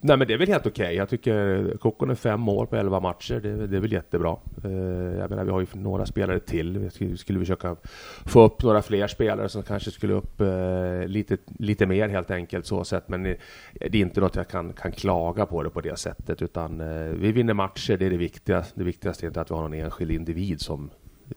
Nej 0.00 0.16
men 0.16 0.28
det 0.28 0.34
är 0.34 0.38
väl 0.38 0.48
helt 0.48 0.66
okej. 0.66 0.84
Okay. 0.84 0.96
Jag 0.96 1.08
tycker 1.08 1.76
Kokon 1.78 2.10
är 2.10 2.14
fem 2.14 2.40
mål 2.40 2.66
på 2.66 2.76
elva 2.76 3.00
matcher. 3.00 3.40
Det, 3.40 3.66
det 3.66 3.76
är 3.76 3.80
väl 3.80 3.92
jättebra. 3.92 4.36
Eh, 4.64 4.70
jag 5.18 5.30
menar 5.30 5.44
vi 5.44 5.50
har 5.50 5.60
ju 5.60 5.66
några 5.72 6.06
spelare 6.06 6.40
till. 6.40 6.78
Vi 6.78 6.90
skulle, 6.90 7.16
skulle 7.16 7.38
försöka 7.38 7.76
få 8.24 8.42
upp 8.42 8.62
några 8.62 8.82
fler 8.82 9.06
spelare 9.06 9.48
som 9.48 9.62
kanske 9.62 9.90
skulle 9.90 10.14
upp 10.14 10.40
eh, 10.40 11.06
lite, 11.06 11.36
lite 11.58 11.86
mer 11.86 12.08
helt 12.08 12.30
enkelt 12.30 12.66
så 12.66 12.84
sett. 12.84 13.08
Men 13.08 13.26
eh, 13.26 13.36
det, 13.72 13.98
är 13.98 14.02
inte 14.02 14.20
något 14.20 14.36
jag 14.36 14.48
kan, 14.48 14.72
kan 14.72 14.92
klaga 14.92 15.46
på 15.46 15.62
det 15.62 15.70
på 15.70 15.80
det 15.80 15.98
sättet. 15.98 16.42
Utan 16.42 16.80
eh, 16.80 17.08
vi 17.08 17.32
vinner 17.32 17.54
matcher, 17.54 17.96
det 17.96 18.06
är 18.06 18.10
det 18.10 18.16
viktigaste. 18.16 18.72
Det 18.78 18.84
viktigaste 18.84 19.26
är 19.26 19.28
inte 19.28 19.40
att 19.40 19.50
vi 19.50 19.54
har 19.54 19.62
någon 19.62 19.74
enskild 19.74 20.10
individ 20.10 20.60
som 20.60 20.90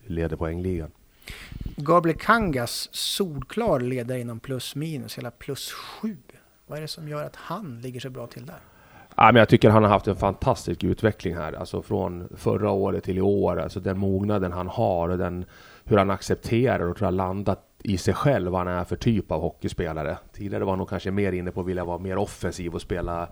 leder 0.06 0.36
poängligan. 0.36 0.92
Gabriel 1.76 2.18
Kangas 2.18 2.90
solklar 2.92 3.80
ledare 3.80 4.20
inom 4.20 4.40
plus 4.40 4.76
minus, 4.76 5.18
hela 5.18 5.32
plus 5.32 5.72
sju. 5.72 6.18
Vad 6.70 6.78
är 6.78 6.82
det 6.82 6.88
som 6.88 7.08
gör 7.08 7.24
att 7.24 7.36
han 7.36 7.80
ligger 7.82 8.00
så 8.00 8.10
bra 8.10 8.28
till 8.28 8.46
där? 8.46 8.60
Ja, 9.16 9.26
men 9.26 9.36
jag 9.36 9.50
tycker 9.50 9.70
han 9.70 9.84
har 9.84 9.90
haft 9.90 10.08
en 10.08 10.16
fantastisk 10.16 10.84
utveckling 10.84 11.36
här, 11.36 11.54
alltså 11.54 11.82
från 11.82 12.30
förra 12.36 12.72
året 12.72 13.04
till 13.04 13.18
i 13.18 13.22
år. 13.22 13.60
Alltså 13.60 13.80
den 13.80 13.98
mognaden 13.98 14.52
han 14.52 14.68
har 14.68 15.10
och 15.10 15.18
den, 15.18 15.46
hur 15.84 15.98
han 15.98 16.10
accepterar 16.10 16.90
och 16.90 16.98
tror 16.98 17.08
jag 17.08 17.14
landat 17.14 17.66
i 17.84 17.98
sig 17.98 18.14
själv 18.14 18.52
vad 18.52 18.68
han 18.68 18.78
är 18.78 18.84
för 18.84 18.96
typ 18.96 19.32
av 19.32 19.42
hockeyspelare. 19.42 20.18
Tidigare 20.34 20.64
var 20.64 20.72
han 20.72 20.80
nog 20.80 20.90
kanske 20.90 21.12
mer 21.12 21.32
inne 21.32 21.52
på 21.52 21.62
att 21.62 21.68
vilja 21.68 21.86
vara 21.86 21.98
mer 21.98 22.18
offensiv 22.18 22.74
och 22.74 22.82
spela 22.82 23.28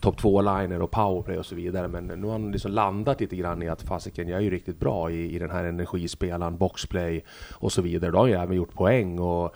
topp 0.00 0.20
2-liner 0.20 0.82
och 0.82 0.90
powerplay 0.90 1.38
och 1.38 1.46
så 1.46 1.54
vidare. 1.54 1.88
Men 1.88 2.06
nu 2.06 2.26
har 2.26 2.32
han 2.32 2.52
liksom 2.52 2.72
landat 2.72 3.20
lite 3.20 3.36
grann 3.36 3.62
i 3.62 3.68
att 3.68 3.82
fasiken, 3.82 4.28
jag 4.28 4.38
är 4.38 4.42
ju 4.42 4.50
riktigt 4.50 4.80
bra 4.80 5.10
i, 5.10 5.34
i 5.34 5.38
den 5.38 5.50
här 5.50 5.64
energispelaren, 5.64 6.56
boxplay 6.56 7.24
och 7.52 7.72
så 7.72 7.82
vidare. 7.82 8.10
Då 8.10 8.18
har 8.18 8.22
han 8.22 8.30
ju 8.30 8.36
även 8.36 8.56
gjort 8.56 8.74
poäng 8.74 9.18
och 9.18 9.54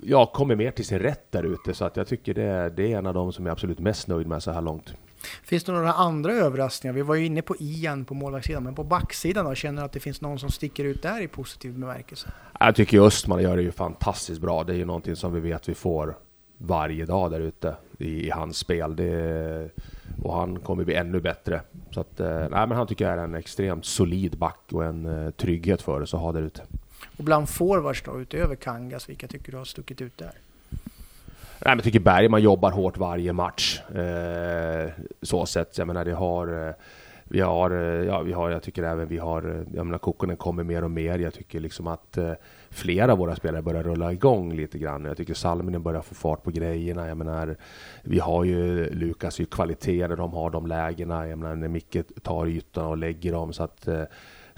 ja, 0.00 0.26
kommer 0.26 0.56
mer 0.56 0.70
till 0.70 0.84
sin 0.84 0.98
rätt 0.98 1.32
där 1.32 1.42
ute. 1.42 1.74
Så 1.74 1.84
att 1.84 1.96
jag 1.96 2.06
tycker 2.06 2.34
det, 2.34 2.70
det 2.76 2.92
är 2.92 2.98
en 2.98 3.06
av 3.06 3.14
de 3.14 3.32
som 3.32 3.46
jag 3.46 3.50
är 3.50 3.52
absolut 3.52 3.78
mest 3.78 4.08
nöjd 4.08 4.26
med 4.26 4.42
så 4.42 4.50
här 4.50 4.62
långt. 4.62 4.94
Finns 5.42 5.64
det 5.64 5.72
några 5.72 5.92
andra 5.92 6.32
överraskningar? 6.32 6.94
Vi 6.94 7.02
var 7.02 7.14
ju 7.14 7.26
inne 7.26 7.42
på 7.42 7.56
Ian 7.58 8.04
på 8.04 8.14
målvaktssidan, 8.14 8.64
men 8.64 8.74
på 8.74 8.84
backsidan 8.84 9.44
då? 9.44 9.54
Känner 9.54 9.82
du 9.82 9.86
att 9.86 9.92
det 9.92 10.00
finns 10.00 10.20
någon 10.20 10.38
som 10.38 10.50
sticker 10.50 10.84
ut 10.84 11.02
där 11.02 11.20
i 11.20 11.28
positiv 11.28 11.72
bemärkelse? 11.72 12.28
Jag 12.60 12.74
tycker 12.74 13.00
Östman 13.00 13.42
gör 13.42 13.56
det 13.56 13.62
ju 13.62 13.72
fantastiskt 13.72 14.40
bra. 14.40 14.64
Det 14.64 14.72
är 14.72 14.76
ju 14.76 14.84
någonting 14.84 15.16
som 15.16 15.32
vi 15.32 15.40
vet 15.40 15.68
vi 15.68 15.74
får 15.74 16.16
varje 16.58 17.06
dag 17.06 17.30
där 17.30 17.40
ute 17.40 17.76
i, 17.98 18.26
i, 18.26 18.30
hans 18.30 18.58
spel. 18.58 18.96
Det, 18.96 19.70
och 20.22 20.34
han 20.34 20.58
kommer 20.58 20.84
bli 20.84 20.94
ännu 20.94 21.20
bättre. 21.20 21.60
Så 21.90 22.00
att, 22.00 22.20
eh, 22.20 22.38
nej, 22.38 22.66
men 22.66 22.72
han 22.72 22.86
tycker 22.86 23.04
jag 23.04 23.14
är 23.18 23.24
en 23.24 23.34
extremt 23.34 23.84
solid 23.84 24.38
back 24.38 24.60
och 24.72 24.84
en 24.84 25.06
uh, 25.06 25.30
trygghet 25.30 25.82
för 25.82 26.00
oss 26.00 26.14
att 26.14 26.20
ha 26.20 26.32
där 26.32 26.42
ute. 26.42 26.62
Och 27.22 27.26
bland 27.26 27.48
forwards 27.48 28.02
då, 28.02 28.20
utöver 28.20 28.54
Kangas, 28.56 29.08
vilka 29.08 29.28
tycker 29.28 29.52
du 29.52 29.58
har 29.58 29.64
stuckit 29.64 30.00
ut 30.00 30.18
där? 30.18 30.32
Nej, 30.70 30.78
men 31.64 31.76
jag 31.76 31.84
tycker 31.84 32.00
Bergman 32.00 32.42
jobbar 32.42 32.70
hårt 32.70 32.96
varje 32.96 33.32
match. 33.32 33.80
Eh, 33.80 34.90
så 35.22 35.46
sett. 35.46 35.78
Jag 35.78 35.86
menar, 35.86 36.04
det 36.04 36.12
har... 36.12 36.68
Eh, 36.68 36.74
vi 37.24 37.40
har, 37.40 37.70
eh, 37.70 38.06
ja, 38.06 38.22
vi 38.22 38.32
har, 38.32 38.50
jag 38.50 38.62
tycker 38.62 38.82
även 38.82 39.08
vi 39.08 39.18
har, 39.18 39.50
eh, 39.50 39.62
jag 39.74 39.86
menar 39.86 39.98
Kokkonen 39.98 40.36
kommer 40.36 40.64
mer 40.64 40.84
och 40.84 40.90
mer. 40.90 41.18
Jag 41.18 41.34
tycker 41.34 41.60
liksom 41.60 41.86
att 41.86 42.18
eh, 42.18 42.32
flera 42.70 43.12
av 43.12 43.18
våra 43.18 43.36
spelare 43.36 43.62
börjar 43.62 43.82
rulla 43.82 44.12
igång 44.12 44.52
lite 44.52 44.78
grann. 44.78 45.04
Jag 45.04 45.16
tycker 45.16 45.34
Salminen 45.34 45.82
börjar 45.82 46.02
få 46.02 46.14
fart 46.14 46.42
på 46.42 46.50
grejerna. 46.50 47.08
Jag 47.08 47.16
menar, 47.16 47.56
vi 48.02 48.18
har 48.18 48.44
ju 48.44 48.90
Lukas 48.90 49.40
i 49.40 49.44
kvaliteter, 49.44 50.16
de 50.16 50.32
har 50.32 50.50
de 50.50 50.66
lägena. 50.66 51.28
Jag 51.28 51.38
menar 51.38 51.56
när 51.56 51.68
Micke 51.68 51.96
tar 52.22 52.46
ytorna 52.46 52.88
och 52.88 52.96
lägger 52.96 53.32
dem 53.32 53.52
så 53.52 53.62
att 53.62 53.88
eh, 53.88 54.02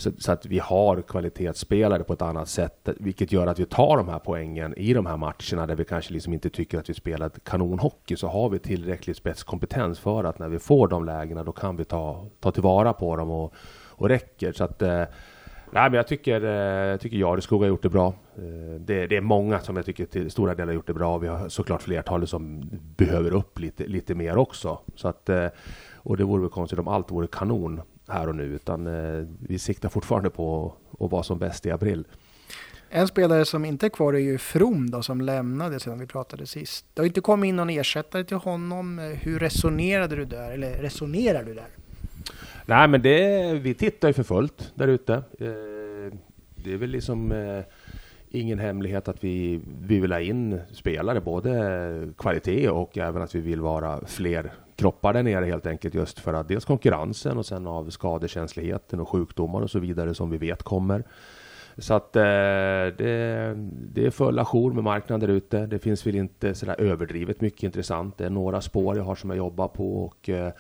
så, 0.05 0.11
så, 0.19 0.33
att 0.33 0.47
vi 0.47 0.59
har 0.59 1.03
kvalitetsspelare 1.03 2.05
på 2.05 2.13
ett 2.13 2.23
annat 2.23 2.49
sätt, 2.49 2.89
vilket 3.01 3.33
gör 3.33 3.47
att 3.47 3.59
vi 3.59 3.65
tar 3.65 3.97
de 3.97 4.09
här 4.09 4.19
poängen 4.19 4.75
i 4.77 4.95
de 4.95 5.07
här 5.07 5.17
matcherna 5.17 5.67
där 5.67 5.75
vi 5.75 5.85
kanske 5.85 6.13
liksom 6.13 6.33
inte 6.33 6.51
tycker 6.51 6.79
att 6.79 6.91
vi 6.91 6.95
spelar 6.95 7.31
kanonhockey, 7.45 8.17
så 8.17 8.29
har 8.29 8.49
vi 8.49 8.59
tillräcklig 8.59 9.17
spetskompetens 9.17 9.99
för 9.99 10.25
att 10.25 10.39
när 10.39 10.49
vi 10.49 10.59
får 10.59 10.89
de 10.89 11.05
lägena, 11.05 11.45
då 11.45 11.53
kan 11.53 11.77
vi 11.77 11.85
ta, 11.85 12.27
ta 12.41 12.51
tillvara 12.51 12.93
på 12.93 13.17
dem 13.17 13.31
och, 13.31 13.55
och 13.89 14.09
räcker. 14.09 14.53
Så 14.53 14.65
att, 14.65 14.83
eh, 14.83 15.05
Nej, 15.75 15.91
men 15.91 15.95
jag 15.95 16.07
tycker, 16.07 16.45
eh, 16.45 16.91
jag 16.91 17.01
tycker 17.01 17.17
Jareskog 17.17 17.61
har 17.61 17.69
gjort 17.69 17.83
det 17.83 17.89
bra. 17.89 18.15
Eh, 18.37 18.81
det, 18.81 19.07
det, 19.07 19.17
är 19.17 19.21
många 19.21 19.61
som 19.61 19.77
jag 19.77 19.85
tycker 19.87 20.07
till 20.07 20.31
stora 20.31 20.55
delar 20.55 20.67
har 20.67 20.75
gjort 20.75 20.87
det 20.87 20.95
bra. 20.95 21.19
Vi 21.19 21.29
har 21.29 21.49
såklart 21.49 21.83
flertalet 21.83 22.29
som 22.29 22.71
behöver 22.97 23.35
upp 23.35 23.59
lite, 23.59 23.87
lite 23.87 24.15
mer 24.15 24.37
också. 24.37 24.79
Så 24.95 25.09
att, 25.09 25.29
eh, 25.29 25.47
och 25.95 26.17
det 26.17 26.25
vore 26.25 26.41
väl 26.41 26.51
konstigt 26.51 26.79
om 26.79 26.89
allt 26.89 27.11
vore 27.11 27.27
kanon 27.27 27.81
här 28.09 28.29
och 28.29 28.35
nu, 28.35 28.45
utan 28.45 28.87
eh, 28.87 29.27
vi 29.39 29.59
siktar 29.59 29.89
fortfarande 29.89 30.31
på 30.31 30.75
att 31.01 31.11
vara 31.11 31.23
som 31.23 31.39
bäst 31.39 31.67
i 31.67 31.71
april. 31.71 32.05
En 32.91 33.09
spelare 33.09 33.45
som 33.45 33.65
inte 33.65 33.87
är 33.87 33.91
kvar 33.91 34.15
är 34.15 34.19
ju 34.19 34.39
From 34.39 34.91
då, 34.91 35.03
som 35.03 35.21
lämnade 35.21 35.81
sedan 35.81 35.99
vi 35.99 36.07
pratade 36.07 36.47
sist. 36.47 36.87
Det 36.95 37.01
har 37.01 37.07
inte 37.07 37.21
kommit 37.21 37.49
in 37.49 37.57
någon 37.57 37.71
ersättare 37.71 38.25
till 38.25 38.37
honom. 38.37 38.99
Hur 38.99 39.39
resonerade 39.39 40.17
du 40.17 40.25
där? 40.25 40.51
Eller 40.51 40.73
resonerar 40.73 41.45
du 41.45 41.55
där? 41.55 41.69
Nej, 42.67 42.89
men 42.89 43.03
det, 43.03 43.55
vi 43.55 43.75
tittar 43.75 44.09
ju 44.09 44.15
för 44.15 44.23
fullt 44.23 44.73
där 44.75 44.89
ute. 44.89 45.15
Eh, 45.15 46.19
det 46.55 46.73
är 46.73 46.77
väl 46.77 46.91
liksom 46.91 47.33
eh, 47.33 47.65
ingen 48.35 48.59
hemlighet 48.59 49.09
att 49.09 49.25
vi, 49.25 49.61
vi 49.81 50.01
vill 50.01 50.13
ha 50.13 50.21
in 50.21 50.61
spelare, 50.73 51.21
både 51.21 52.13
kvalitet 52.19 52.69
och 52.69 52.99
även 52.99 53.23
att 53.23 53.35
vi 53.35 53.41
vill 53.41 53.61
vara 53.61 54.01
fler 54.07 54.53
kroppar 54.77 55.13
där 55.13 55.23
nere 55.23 55.45
helt 55.45 55.67
enkelt 55.67 55.95
just 55.95 56.19
för 56.19 56.35
att 56.35 56.49
dels 56.49 56.65
konkurrensen 56.65 57.39
och 57.39 57.47
sen 57.47 57.67
av 57.67 57.91
skadekänsligheten 57.91 59.01
och 59.01 59.09
sjukdomar 59.09 59.61
och 59.61 59.71
så 59.71 59.79
vidare 59.79 60.15
som 60.15 60.31
vi 60.31 60.37
vet 60.37 60.63
kommer. 60.63 61.05
Så 61.79 61.95
att 61.95 62.17
eh, 62.17 62.23
det, 62.23 63.55
det 63.93 64.07
är 64.07 64.11
full 64.11 64.39
ajour 64.39 64.73
med 64.73 64.85
marknaden 64.85 65.29
där 65.29 65.37
ute. 65.37 65.67
Det 65.67 65.79
finns 65.79 66.07
väl 66.07 66.15
inte 66.15 66.55
sådär 66.55 66.81
överdrivet 66.81 67.41
mycket 67.41 67.63
intressant. 67.63 68.19
Det 68.19 68.25
är 68.25 68.31
några 68.31 68.61
spår 68.61 68.97
jag 68.97 69.05
har 69.05 69.15
som 69.15 69.31
jag 69.31 69.37
jobbar 69.37 69.69
på 69.69 70.05
och 70.05 70.29
eh, 70.29 70.53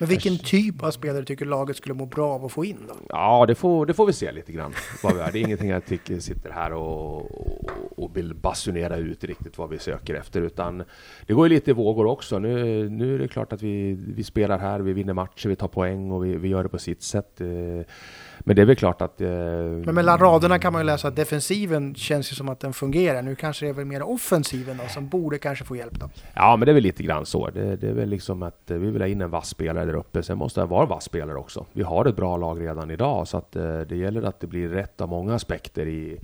men 0.00 0.08
vilken 0.08 0.38
typ 0.38 0.82
av 0.82 0.90
spelare 0.90 1.24
tycker 1.24 1.46
laget 1.46 1.76
skulle 1.76 1.94
må 1.94 2.06
bra 2.06 2.34
av 2.34 2.44
att 2.44 2.52
få 2.52 2.64
in 2.64 2.78
då? 2.88 2.94
Ja, 3.08 3.44
det 3.46 3.54
får, 3.54 3.86
det 3.86 3.94
får 3.94 4.06
vi 4.06 4.12
se 4.12 4.32
lite 4.32 4.52
grann 4.52 4.74
vad 5.02 5.14
vi 5.14 5.20
är. 5.20 5.32
Det 5.32 5.38
är 5.38 5.40
ingenting 5.40 5.68
jag 5.68 5.86
tycker 5.86 6.20
sitter 6.20 6.50
här 6.50 6.72
och, 6.72 7.59
och, 7.70 8.04
och 8.04 8.16
vill 8.16 8.34
basunera 8.34 8.96
ut 8.96 9.24
riktigt 9.24 9.58
vad 9.58 9.70
vi 9.70 9.78
söker 9.78 10.14
efter, 10.14 10.40
utan 10.40 10.82
det 11.26 11.32
går 11.32 11.48
ju 11.48 11.54
lite 11.54 11.70
i 11.70 11.74
vågor 11.74 12.06
också. 12.06 12.38
Nu, 12.38 12.88
nu 12.88 13.14
är 13.14 13.18
det 13.18 13.28
klart 13.28 13.52
att 13.52 13.62
vi, 13.62 13.92
vi 13.92 14.24
spelar 14.24 14.58
här, 14.58 14.80
vi 14.80 14.92
vinner 14.92 15.12
matcher, 15.12 15.48
vi 15.48 15.56
tar 15.56 15.68
poäng 15.68 16.10
och 16.10 16.24
vi, 16.24 16.36
vi 16.36 16.48
gör 16.48 16.62
det 16.62 16.68
på 16.68 16.78
sitt 16.78 17.02
sätt. 17.02 17.40
Eh, 17.40 17.86
men 18.44 18.56
det 18.56 18.62
är 18.62 18.66
väl 18.66 18.76
klart 18.76 19.02
att... 19.02 19.20
Eh, 19.20 19.28
men 19.28 19.94
mellan 19.94 20.18
raderna 20.18 20.58
kan 20.58 20.72
man 20.72 20.82
ju 20.82 20.86
läsa 20.86 21.08
att 21.08 21.16
defensiven 21.16 21.94
känns 21.94 22.32
ju 22.32 22.36
som 22.36 22.48
att 22.48 22.60
den 22.60 22.72
fungerar. 22.72 23.22
Nu 23.22 23.34
kanske 23.34 23.66
det 23.66 23.70
är 23.70 23.74
väl 23.74 23.84
mer 23.84 24.02
offensiven 24.02 24.76
då, 24.76 24.88
som 24.88 25.08
borde 25.08 25.38
kanske 25.38 25.64
få 25.64 25.76
hjälp 25.76 26.00
då? 26.00 26.10
Ja, 26.34 26.56
men 26.56 26.66
det 26.66 26.72
är 26.72 26.74
väl 26.74 26.82
lite 26.82 27.02
grann 27.02 27.26
så. 27.26 27.50
Det, 27.50 27.76
det 27.76 27.88
är 27.88 27.92
väl 27.92 28.08
liksom 28.08 28.42
att 28.42 28.70
eh, 28.70 28.76
vi 28.76 28.90
vill 28.90 29.02
ha 29.02 29.08
in 29.08 29.20
en 29.20 29.30
vass 29.30 29.48
spelare 29.48 29.84
där 29.84 29.94
uppe. 29.94 30.22
Sen 30.22 30.38
måste 30.38 30.60
det 30.60 30.66
vara 30.66 30.86
vass 30.86 31.04
spelare 31.04 31.38
också. 31.38 31.66
Vi 31.72 31.82
har 31.82 32.04
ett 32.04 32.16
bra 32.16 32.36
lag 32.36 32.60
redan 32.60 32.90
idag, 32.90 33.28
så 33.28 33.36
att 33.36 33.56
eh, 33.56 33.80
det 33.80 33.96
gäller 33.96 34.22
att 34.22 34.40
det 34.40 34.46
blir 34.46 34.68
rätt 34.68 35.00
av 35.00 35.08
många 35.08 35.34
aspekter 35.34 35.86
i 35.86 36.18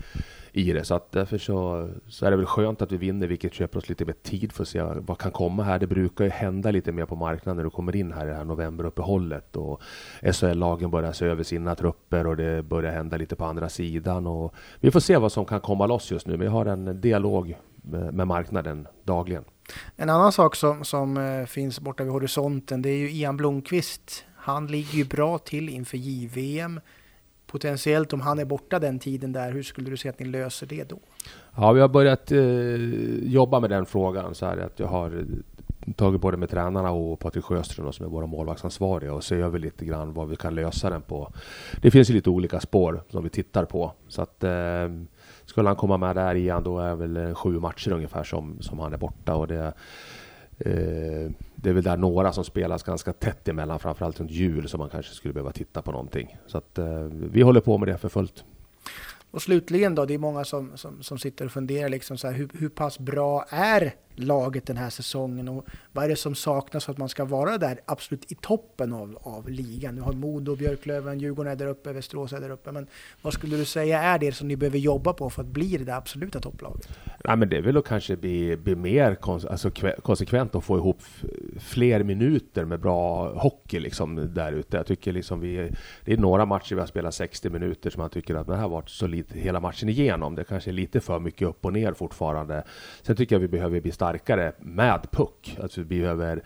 i 0.56 0.72
det. 0.72 0.84
Så 0.84 0.94
att 0.94 1.12
därför 1.12 1.38
så, 1.38 1.88
så 2.08 2.26
är 2.26 2.30
det 2.30 2.36
väl 2.36 2.46
skönt 2.46 2.82
att 2.82 2.92
vi 2.92 2.96
vinner, 2.96 3.26
vilket 3.26 3.54
köper 3.54 3.78
oss 3.78 3.88
lite 3.88 4.04
mer 4.04 4.14
tid 4.22 4.52
för 4.52 4.62
att 4.62 4.68
se 4.68 4.82
vad 4.82 5.18
kan 5.18 5.30
komma 5.30 5.62
här. 5.62 5.78
Det 5.78 5.86
brukar 5.86 6.24
ju 6.24 6.30
hända 6.30 6.70
lite 6.70 6.92
mer 6.92 7.06
på 7.06 7.16
marknaden 7.16 7.56
när 7.56 7.64
du 7.64 7.70
kommer 7.70 7.96
in 7.96 8.12
här 8.12 8.26
i 8.26 8.30
det 8.30 8.36
här 8.36 8.44
novemberuppehållet 8.44 9.56
och 9.56 9.82
SHL-lagen 10.22 10.90
börjar 10.90 11.12
se 11.12 11.26
över 11.26 11.42
sina 11.42 11.74
trupper 11.74 12.26
och 12.26 12.36
det 12.36 12.62
börjar 12.62 12.92
hända 12.92 13.16
lite 13.16 13.36
på 13.36 13.44
andra 13.44 13.68
sidan. 13.68 14.26
Och 14.26 14.54
vi 14.80 14.90
får 14.90 15.00
se 15.00 15.16
vad 15.16 15.32
som 15.32 15.44
kan 15.44 15.60
komma 15.60 15.86
loss 15.86 16.10
just 16.10 16.26
nu, 16.26 16.36
men 16.36 16.48
har 16.48 16.66
en 16.66 17.00
dialog 17.00 17.56
med, 17.82 18.26
marknaden 18.26 18.86
dagligen. 19.04 19.44
En 19.96 20.10
annan 20.10 20.32
sak 20.32 20.56
som, 20.56 20.84
som 20.84 21.16
eh, 21.16 21.46
finns 21.46 21.80
borta 21.80 22.04
vid 22.04 22.12
horisonten, 22.12 22.82
det 22.82 22.88
är 22.88 22.98
ju 22.98 23.10
Ian 23.10 23.36
Blomqvist. 23.36 24.24
Han 24.36 24.66
ligger 24.66 24.98
ju 24.98 25.04
bra 25.04 25.38
till 25.38 25.68
inför 25.68 25.96
JVM 25.96 26.80
potentiellt 27.56 28.12
om 28.12 28.20
han 28.20 28.38
är 28.38 28.44
borta 28.44 28.78
den 28.78 28.98
tiden 28.98 29.32
där, 29.32 29.52
hur 29.52 29.62
skulle 29.62 29.90
du 29.90 29.96
säga 29.96 30.12
att 30.12 30.18
ni 30.18 30.26
löser 30.26 30.66
det 30.66 30.88
då? 30.88 30.98
Ja, 31.56 31.72
vi 31.72 31.80
har 31.80 31.88
börjat 31.88 32.32
eh, 32.32 32.38
jobba 33.32 33.60
med 33.60 33.70
den 33.70 33.86
frågan 33.86 34.34
så 34.34 34.46
här 34.46 34.58
att 34.58 34.78
jag 34.78 34.86
har 34.86 35.06
eh, 35.06 35.92
tagit 35.92 36.20
både 36.20 36.36
med 36.36 36.50
tränarna 36.50 36.90
och 36.90 37.18
Patrik 37.18 37.44
Sjöström 37.44 37.92
som 37.92 38.06
är 38.06 38.10
våra 38.10 38.26
målvaktsansvariga 38.26 39.14
och 39.14 39.24
ser 39.24 39.36
över 39.36 39.58
lite 39.58 39.84
grann 39.84 40.12
vad 40.12 40.28
vi 40.28 40.36
kan 40.36 40.54
lösa 40.54 40.90
den 40.90 41.02
på. 41.02 41.32
Det 41.82 41.90
finns 41.90 42.10
ju 42.10 42.14
lite 42.14 42.30
olika 42.30 42.60
spår 42.60 43.02
som 43.10 43.24
vi 43.24 43.30
tittar 43.30 43.64
på 43.64 43.92
så 44.08 44.22
att 44.22 44.44
eh, 44.44 44.88
skulle 45.44 45.68
han 45.68 45.76
komma 45.76 45.96
med 45.96 46.16
där 46.16 46.34
igen 46.34 46.62
då 46.62 46.78
är 46.78 46.94
väl 46.94 47.16
eh, 47.16 47.34
sju 47.34 47.60
matcher 47.60 47.92
ungefär 47.92 48.24
som, 48.24 48.56
som 48.60 48.78
han 48.78 48.92
är 48.92 48.98
borta 48.98 49.34
och 49.34 49.46
det 49.46 49.72
Eh, 50.58 51.30
det 51.66 51.70
är 51.70 51.74
väl 51.74 51.84
där 51.84 51.96
några 51.96 52.32
som 52.32 52.44
spelas 52.44 52.82
ganska 52.82 53.12
tätt 53.12 53.48
emellan, 53.48 53.78
framförallt 53.78 54.20
runt 54.20 54.30
jul, 54.30 54.68
som 54.68 54.78
man 54.78 54.90
kanske 54.90 55.14
skulle 55.14 55.34
behöva 55.34 55.52
titta 55.52 55.82
på 55.82 55.92
någonting. 55.92 56.36
Så 56.46 56.58
att 56.58 56.78
eh, 56.78 57.02
vi 57.10 57.42
håller 57.42 57.60
på 57.60 57.78
med 57.78 57.88
det 57.88 57.98
för 57.98 58.08
fullt. 58.08 58.44
Och 59.30 59.42
slutligen 59.42 59.94
då, 59.94 60.04
det 60.04 60.14
är 60.14 60.18
många 60.18 60.44
som, 60.44 60.72
som, 60.74 61.02
som 61.02 61.18
sitter 61.18 61.44
och 61.44 61.52
funderar 61.52 61.88
liksom 61.88 62.18
så 62.18 62.26
här, 62.26 62.34
hur, 62.34 62.50
hur 62.54 62.68
pass 62.68 62.98
bra 62.98 63.46
är 63.48 63.94
laget 64.16 64.66
den 64.66 64.76
här 64.76 64.90
säsongen 64.90 65.48
och 65.48 65.66
vad 65.92 66.04
är 66.04 66.08
det 66.08 66.16
som 66.16 66.34
saknas 66.34 66.84
för 66.84 66.92
att 66.92 66.98
man 66.98 67.08
ska 67.08 67.24
vara 67.24 67.58
där 67.58 67.80
absolut 67.86 68.32
i 68.32 68.34
toppen 68.34 68.92
av, 68.92 69.18
av 69.22 69.48
ligan? 69.48 69.94
Nu 69.94 70.00
har 70.00 70.12
Modo, 70.12 70.56
Björklöven, 70.56 71.18
Djurgården 71.18 71.52
är 71.52 71.56
där 71.56 71.66
uppe, 71.66 71.92
Västerås 71.92 72.32
är 72.32 72.40
där 72.40 72.50
uppe, 72.50 72.72
men 72.72 72.86
vad 73.22 73.32
skulle 73.32 73.56
du 73.56 73.64
säga 73.64 74.02
är 74.02 74.18
det 74.18 74.32
som 74.32 74.48
ni 74.48 74.56
behöver 74.56 74.78
jobba 74.78 75.12
på 75.12 75.30
för 75.30 75.42
att 75.42 75.48
bli 75.48 75.76
det 75.76 75.84
där 75.84 75.96
absoluta 75.96 76.40
topplaget? 76.40 76.88
Nej, 77.24 77.36
men 77.36 77.48
det 77.48 77.56
är 77.56 77.62
väl 77.62 77.76
att 77.76 77.84
kanske 77.84 78.16
bli, 78.16 78.56
bli 78.56 78.74
mer 78.76 79.14
kons 79.14 79.44
alltså, 79.44 79.70
konsekvent 80.02 80.54
och 80.54 80.64
få 80.64 80.76
ihop 80.76 81.02
fler 81.58 82.02
minuter 82.02 82.64
med 82.64 82.80
bra 82.80 83.32
hockey 83.32 83.80
liksom 83.80 84.34
där 84.34 84.52
ute. 84.52 84.76
Jag 84.76 84.86
tycker 84.86 85.12
liksom 85.12 85.40
vi, 85.40 85.72
det 86.04 86.12
är 86.12 86.16
några 86.16 86.46
matcher 86.46 86.74
vi 86.74 86.80
har 86.80 86.86
spelat 86.86 87.14
60 87.14 87.50
minuter 87.50 87.90
som 87.90 88.00
man 88.00 88.10
tycker 88.10 88.34
att 88.34 88.46
det 88.46 88.54
här 88.54 88.62
har 88.62 88.68
varit 88.68 88.90
solid 88.90 89.26
hela 89.32 89.60
matchen 89.60 89.88
igenom. 89.88 90.34
Det 90.34 90.44
kanske 90.44 90.70
är 90.70 90.72
lite 90.72 91.00
för 91.00 91.18
mycket 91.18 91.48
upp 91.48 91.64
och 91.64 91.72
ner 91.72 91.92
fortfarande. 91.92 92.64
Sen 93.02 93.16
tycker 93.16 93.34
jag 93.34 93.40
vi 93.40 93.48
behöver 93.48 93.80
bli 93.80 93.92
starkare 93.92 94.05
starkare 94.06 94.52
med 94.58 95.10
puck. 95.10 95.58
Alltså 95.62 95.82
vi 95.82 96.00
behöver 96.00 96.42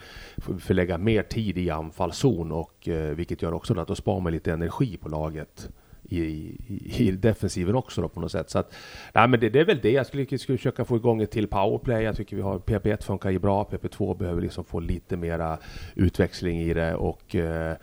förlägga 0.59 0.99
mer 0.99 1.23
tid 1.23 1.59
i 1.59 1.71
anfallszon 1.71 2.53
och 2.53 2.89
eh, 2.89 3.15
vilket 3.15 3.43
gör 3.43 3.55
också 3.55 3.81
att 3.81 3.89
då 3.89 3.95
spar 3.95 4.21
man 4.21 4.33
lite 4.33 4.53
energi 4.53 4.97
på 4.97 5.09
laget 5.09 5.69
i, 6.03 6.21
i, 6.21 7.09
i 7.09 7.11
defensiven 7.11 7.75
också 7.75 8.03
då 8.03 8.09
på 8.09 8.21
något 8.21 8.33
sätt. 8.33 8.51
Så 8.51 8.59
att, 8.59 8.75
nej, 9.15 9.29
men 9.29 9.41
det, 9.41 9.49
det 9.49 9.61
är 9.61 9.65
väl 9.65 9.79
det. 9.83 9.91
Jag 9.91 10.07
skulle, 10.07 10.39
skulle 10.39 10.59
försöka 10.59 10.85
få 10.85 10.97
igång 10.97 11.23
ett 11.23 11.31
till 11.31 11.49
powerplay. 11.49 12.05
Jag 12.05 12.17
tycker 12.17 12.37
vi 12.37 12.43
har 12.43 12.59
PP1 12.59 13.03
funkar 13.03 13.31
ju 13.31 13.39
bra. 13.39 13.69
PP2 13.71 14.19
behöver 14.19 14.43
liksom 14.43 14.65
få 14.65 14.81
lite 14.81 15.17
mera 15.17 15.59
utväxling 15.95 16.61
i 16.61 16.75
det 16.75 16.95
och 16.95 17.35
eh, 17.35 17.77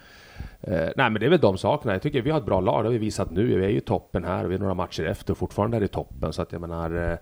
Eh, 0.61 0.89
nej 0.95 1.09
men 1.09 1.13
det 1.13 1.25
är 1.25 1.29
väl 1.29 1.39
de 1.39 1.57
sakerna. 1.57 1.93
Jag 1.93 2.01
tycker 2.01 2.21
vi 2.21 2.31
har 2.31 2.39
ett 2.39 2.45
bra 2.45 2.61
lag, 2.61 2.83
det 2.83 2.87
har 2.87 2.91
vi 2.91 2.97
visat 2.97 3.31
nu. 3.31 3.45
Vi 3.59 3.65
är 3.65 3.69
ju 3.69 3.79
toppen 3.79 4.23
här, 4.23 4.45
vi 4.45 4.55
är 4.55 4.59
några 4.59 4.73
matcher 4.73 5.03
efter 5.03 5.31
och 5.31 5.37
fortfarande 5.37 5.77
är 5.77 5.83
i 5.83 5.87
toppen. 5.87 6.33
Så 6.33 6.41
att 6.41 6.51
jag 6.51 6.61
menar, 6.61 7.11
eh, 7.11 7.17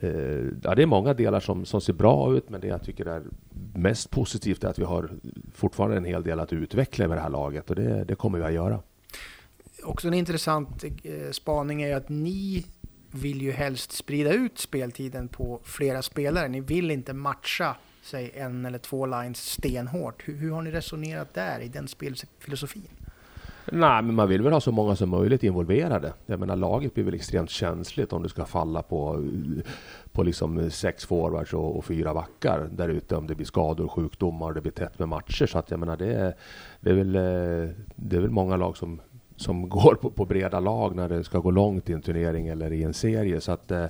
Eh, 0.00 0.44
ja, 0.62 0.74
det 0.74 0.82
är 0.82 0.86
många 0.86 1.14
delar 1.14 1.40
som, 1.40 1.64
som 1.64 1.80
ser 1.80 1.92
bra 1.92 2.36
ut, 2.36 2.50
men 2.50 2.60
det 2.60 2.66
jag 2.66 2.82
tycker 2.82 3.06
är 3.06 3.22
mest 3.74 4.10
positivt 4.10 4.64
är 4.64 4.68
att 4.68 4.78
vi 4.78 4.84
har 4.84 5.10
fortfarande 5.54 5.96
en 5.96 6.04
hel 6.04 6.22
del 6.22 6.40
att 6.40 6.52
utveckla 6.52 7.08
med 7.08 7.16
det 7.16 7.22
här 7.22 7.30
laget 7.30 7.70
och 7.70 7.76
det, 7.76 8.04
det 8.04 8.14
kommer 8.14 8.38
vi 8.38 8.44
att 8.44 8.52
göra. 8.52 8.80
Också 9.82 10.08
en 10.08 10.14
intressant 10.14 10.84
eh, 10.84 11.30
spaning 11.30 11.82
är 11.82 11.96
att 11.96 12.08
ni 12.08 12.66
vill 13.10 13.42
ju 13.42 13.52
helst 13.52 13.92
sprida 13.92 14.32
ut 14.32 14.58
speltiden 14.58 15.28
på 15.28 15.60
flera 15.64 16.02
spelare. 16.02 16.48
Ni 16.48 16.60
vill 16.60 16.90
inte 16.90 17.12
matcha 17.12 17.76
säg 18.02 18.32
en 18.34 18.66
eller 18.66 18.78
två 18.78 19.06
lines 19.06 19.38
stenhårt. 19.38 20.28
Hur, 20.28 20.36
hur 20.36 20.50
har 20.50 20.62
ni 20.62 20.70
resonerat 20.70 21.34
där 21.34 21.60
i 21.60 21.68
den 21.68 21.88
spelfilosofin? 21.88 22.88
Nej, 23.72 24.02
men 24.02 24.14
man 24.14 24.28
vill 24.28 24.42
väl 24.42 24.52
ha 24.52 24.60
så 24.60 24.72
många 24.72 24.96
som 24.96 25.08
möjligt 25.08 25.44
involverade. 25.44 26.12
Jag 26.26 26.40
menar, 26.40 26.56
laget 26.56 26.94
blir 26.94 27.04
väl 27.04 27.14
extremt 27.14 27.50
känsligt 27.50 28.12
om 28.12 28.22
du 28.22 28.28
ska 28.28 28.44
falla 28.44 28.82
på, 28.82 29.28
på 30.12 30.22
liksom 30.22 30.70
sex 30.70 31.04
forwards 31.04 31.54
och, 31.54 31.76
och 31.76 31.84
fyra 31.84 32.14
backar 32.14 32.68
där 32.72 32.88
ute. 32.88 33.16
Om 33.16 33.26
det 33.26 33.34
blir 33.34 33.46
skador, 33.46 33.88
sjukdomar 33.88 34.46
och 34.46 34.54
det 34.54 34.60
blir 34.60 34.72
tätt 34.72 34.98
med 34.98 35.08
matcher. 35.08 35.46
Så 35.46 35.58
att 35.58 35.70
jag 35.70 35.80
menar, 35.80 35.96
det 35.96 36.14
är, 36.14 36.34
det 36.80 36.90
är, 36.90 36.94
väl, 36.94 37.16
eh, 37.16 37.74
det 37.96 38.16
är 38.16 38.20
väl 38.20 38.30
många 38.30 38.56
lag 38.56 38.76
som, 38.76 39.00
som 39.36 39.68
går 39.68 39.94
på, 39.94 40.10
på 40.10 40.24
breda 40.24 40.60
lag 40.60 40.96
när 40.96 41.08
det 41.08 41.24
ska 41.24 41.38
gå 41.38 41.50
långt 41.50 41.90
i 41.90 41.92
en 41.92 42.02
turnering 42.02 42.48
eller 42.48 42.72
i 42.72 42.82
en 42.82 42.94
serie. 42.94 43.40
Så 43.40 43.52
att 43.52 43.70
eh, 43.70 43.86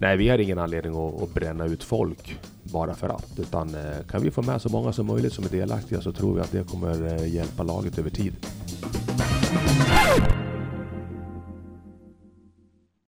Nej, 0.00 0.16
vi 0.16 0.28
har 0.28 0.38
ingen 0.38 0.58
anledning 0.58 1.06
att, 1.06 1.22
att, 1.22 1.34
bränna 1.34 1.66
ut 1.66 1.84
folk 1.84 2.38
bara 2.72 2.94
för 2.94 3.08
att. 3.08 3.38
Utan 3.38 3.74
eh, 3.74 4.06
kan 4.10 4.22
vi 4.22 4.30
få 4.30 4.42
med 4.42 4.62
så 4.62 4.68
många 4.68 4.92
som 4.92 5.06
möjligt 5.06 5.32
som 5.32 5.44
är 5.44 5.48
delaktiga 5.48 6.00
så 6.00 6.12
tror 6.12 6.34
vi 6.34 6.40
att 6.40 6.52
det 6.52 6.70
kommer 6.70 7.22
eh, 7.22 7.34
hjälpa 7.34 7.62
laget 7.62 7.98
över 7.98 8.10
tid. 8.10 8.36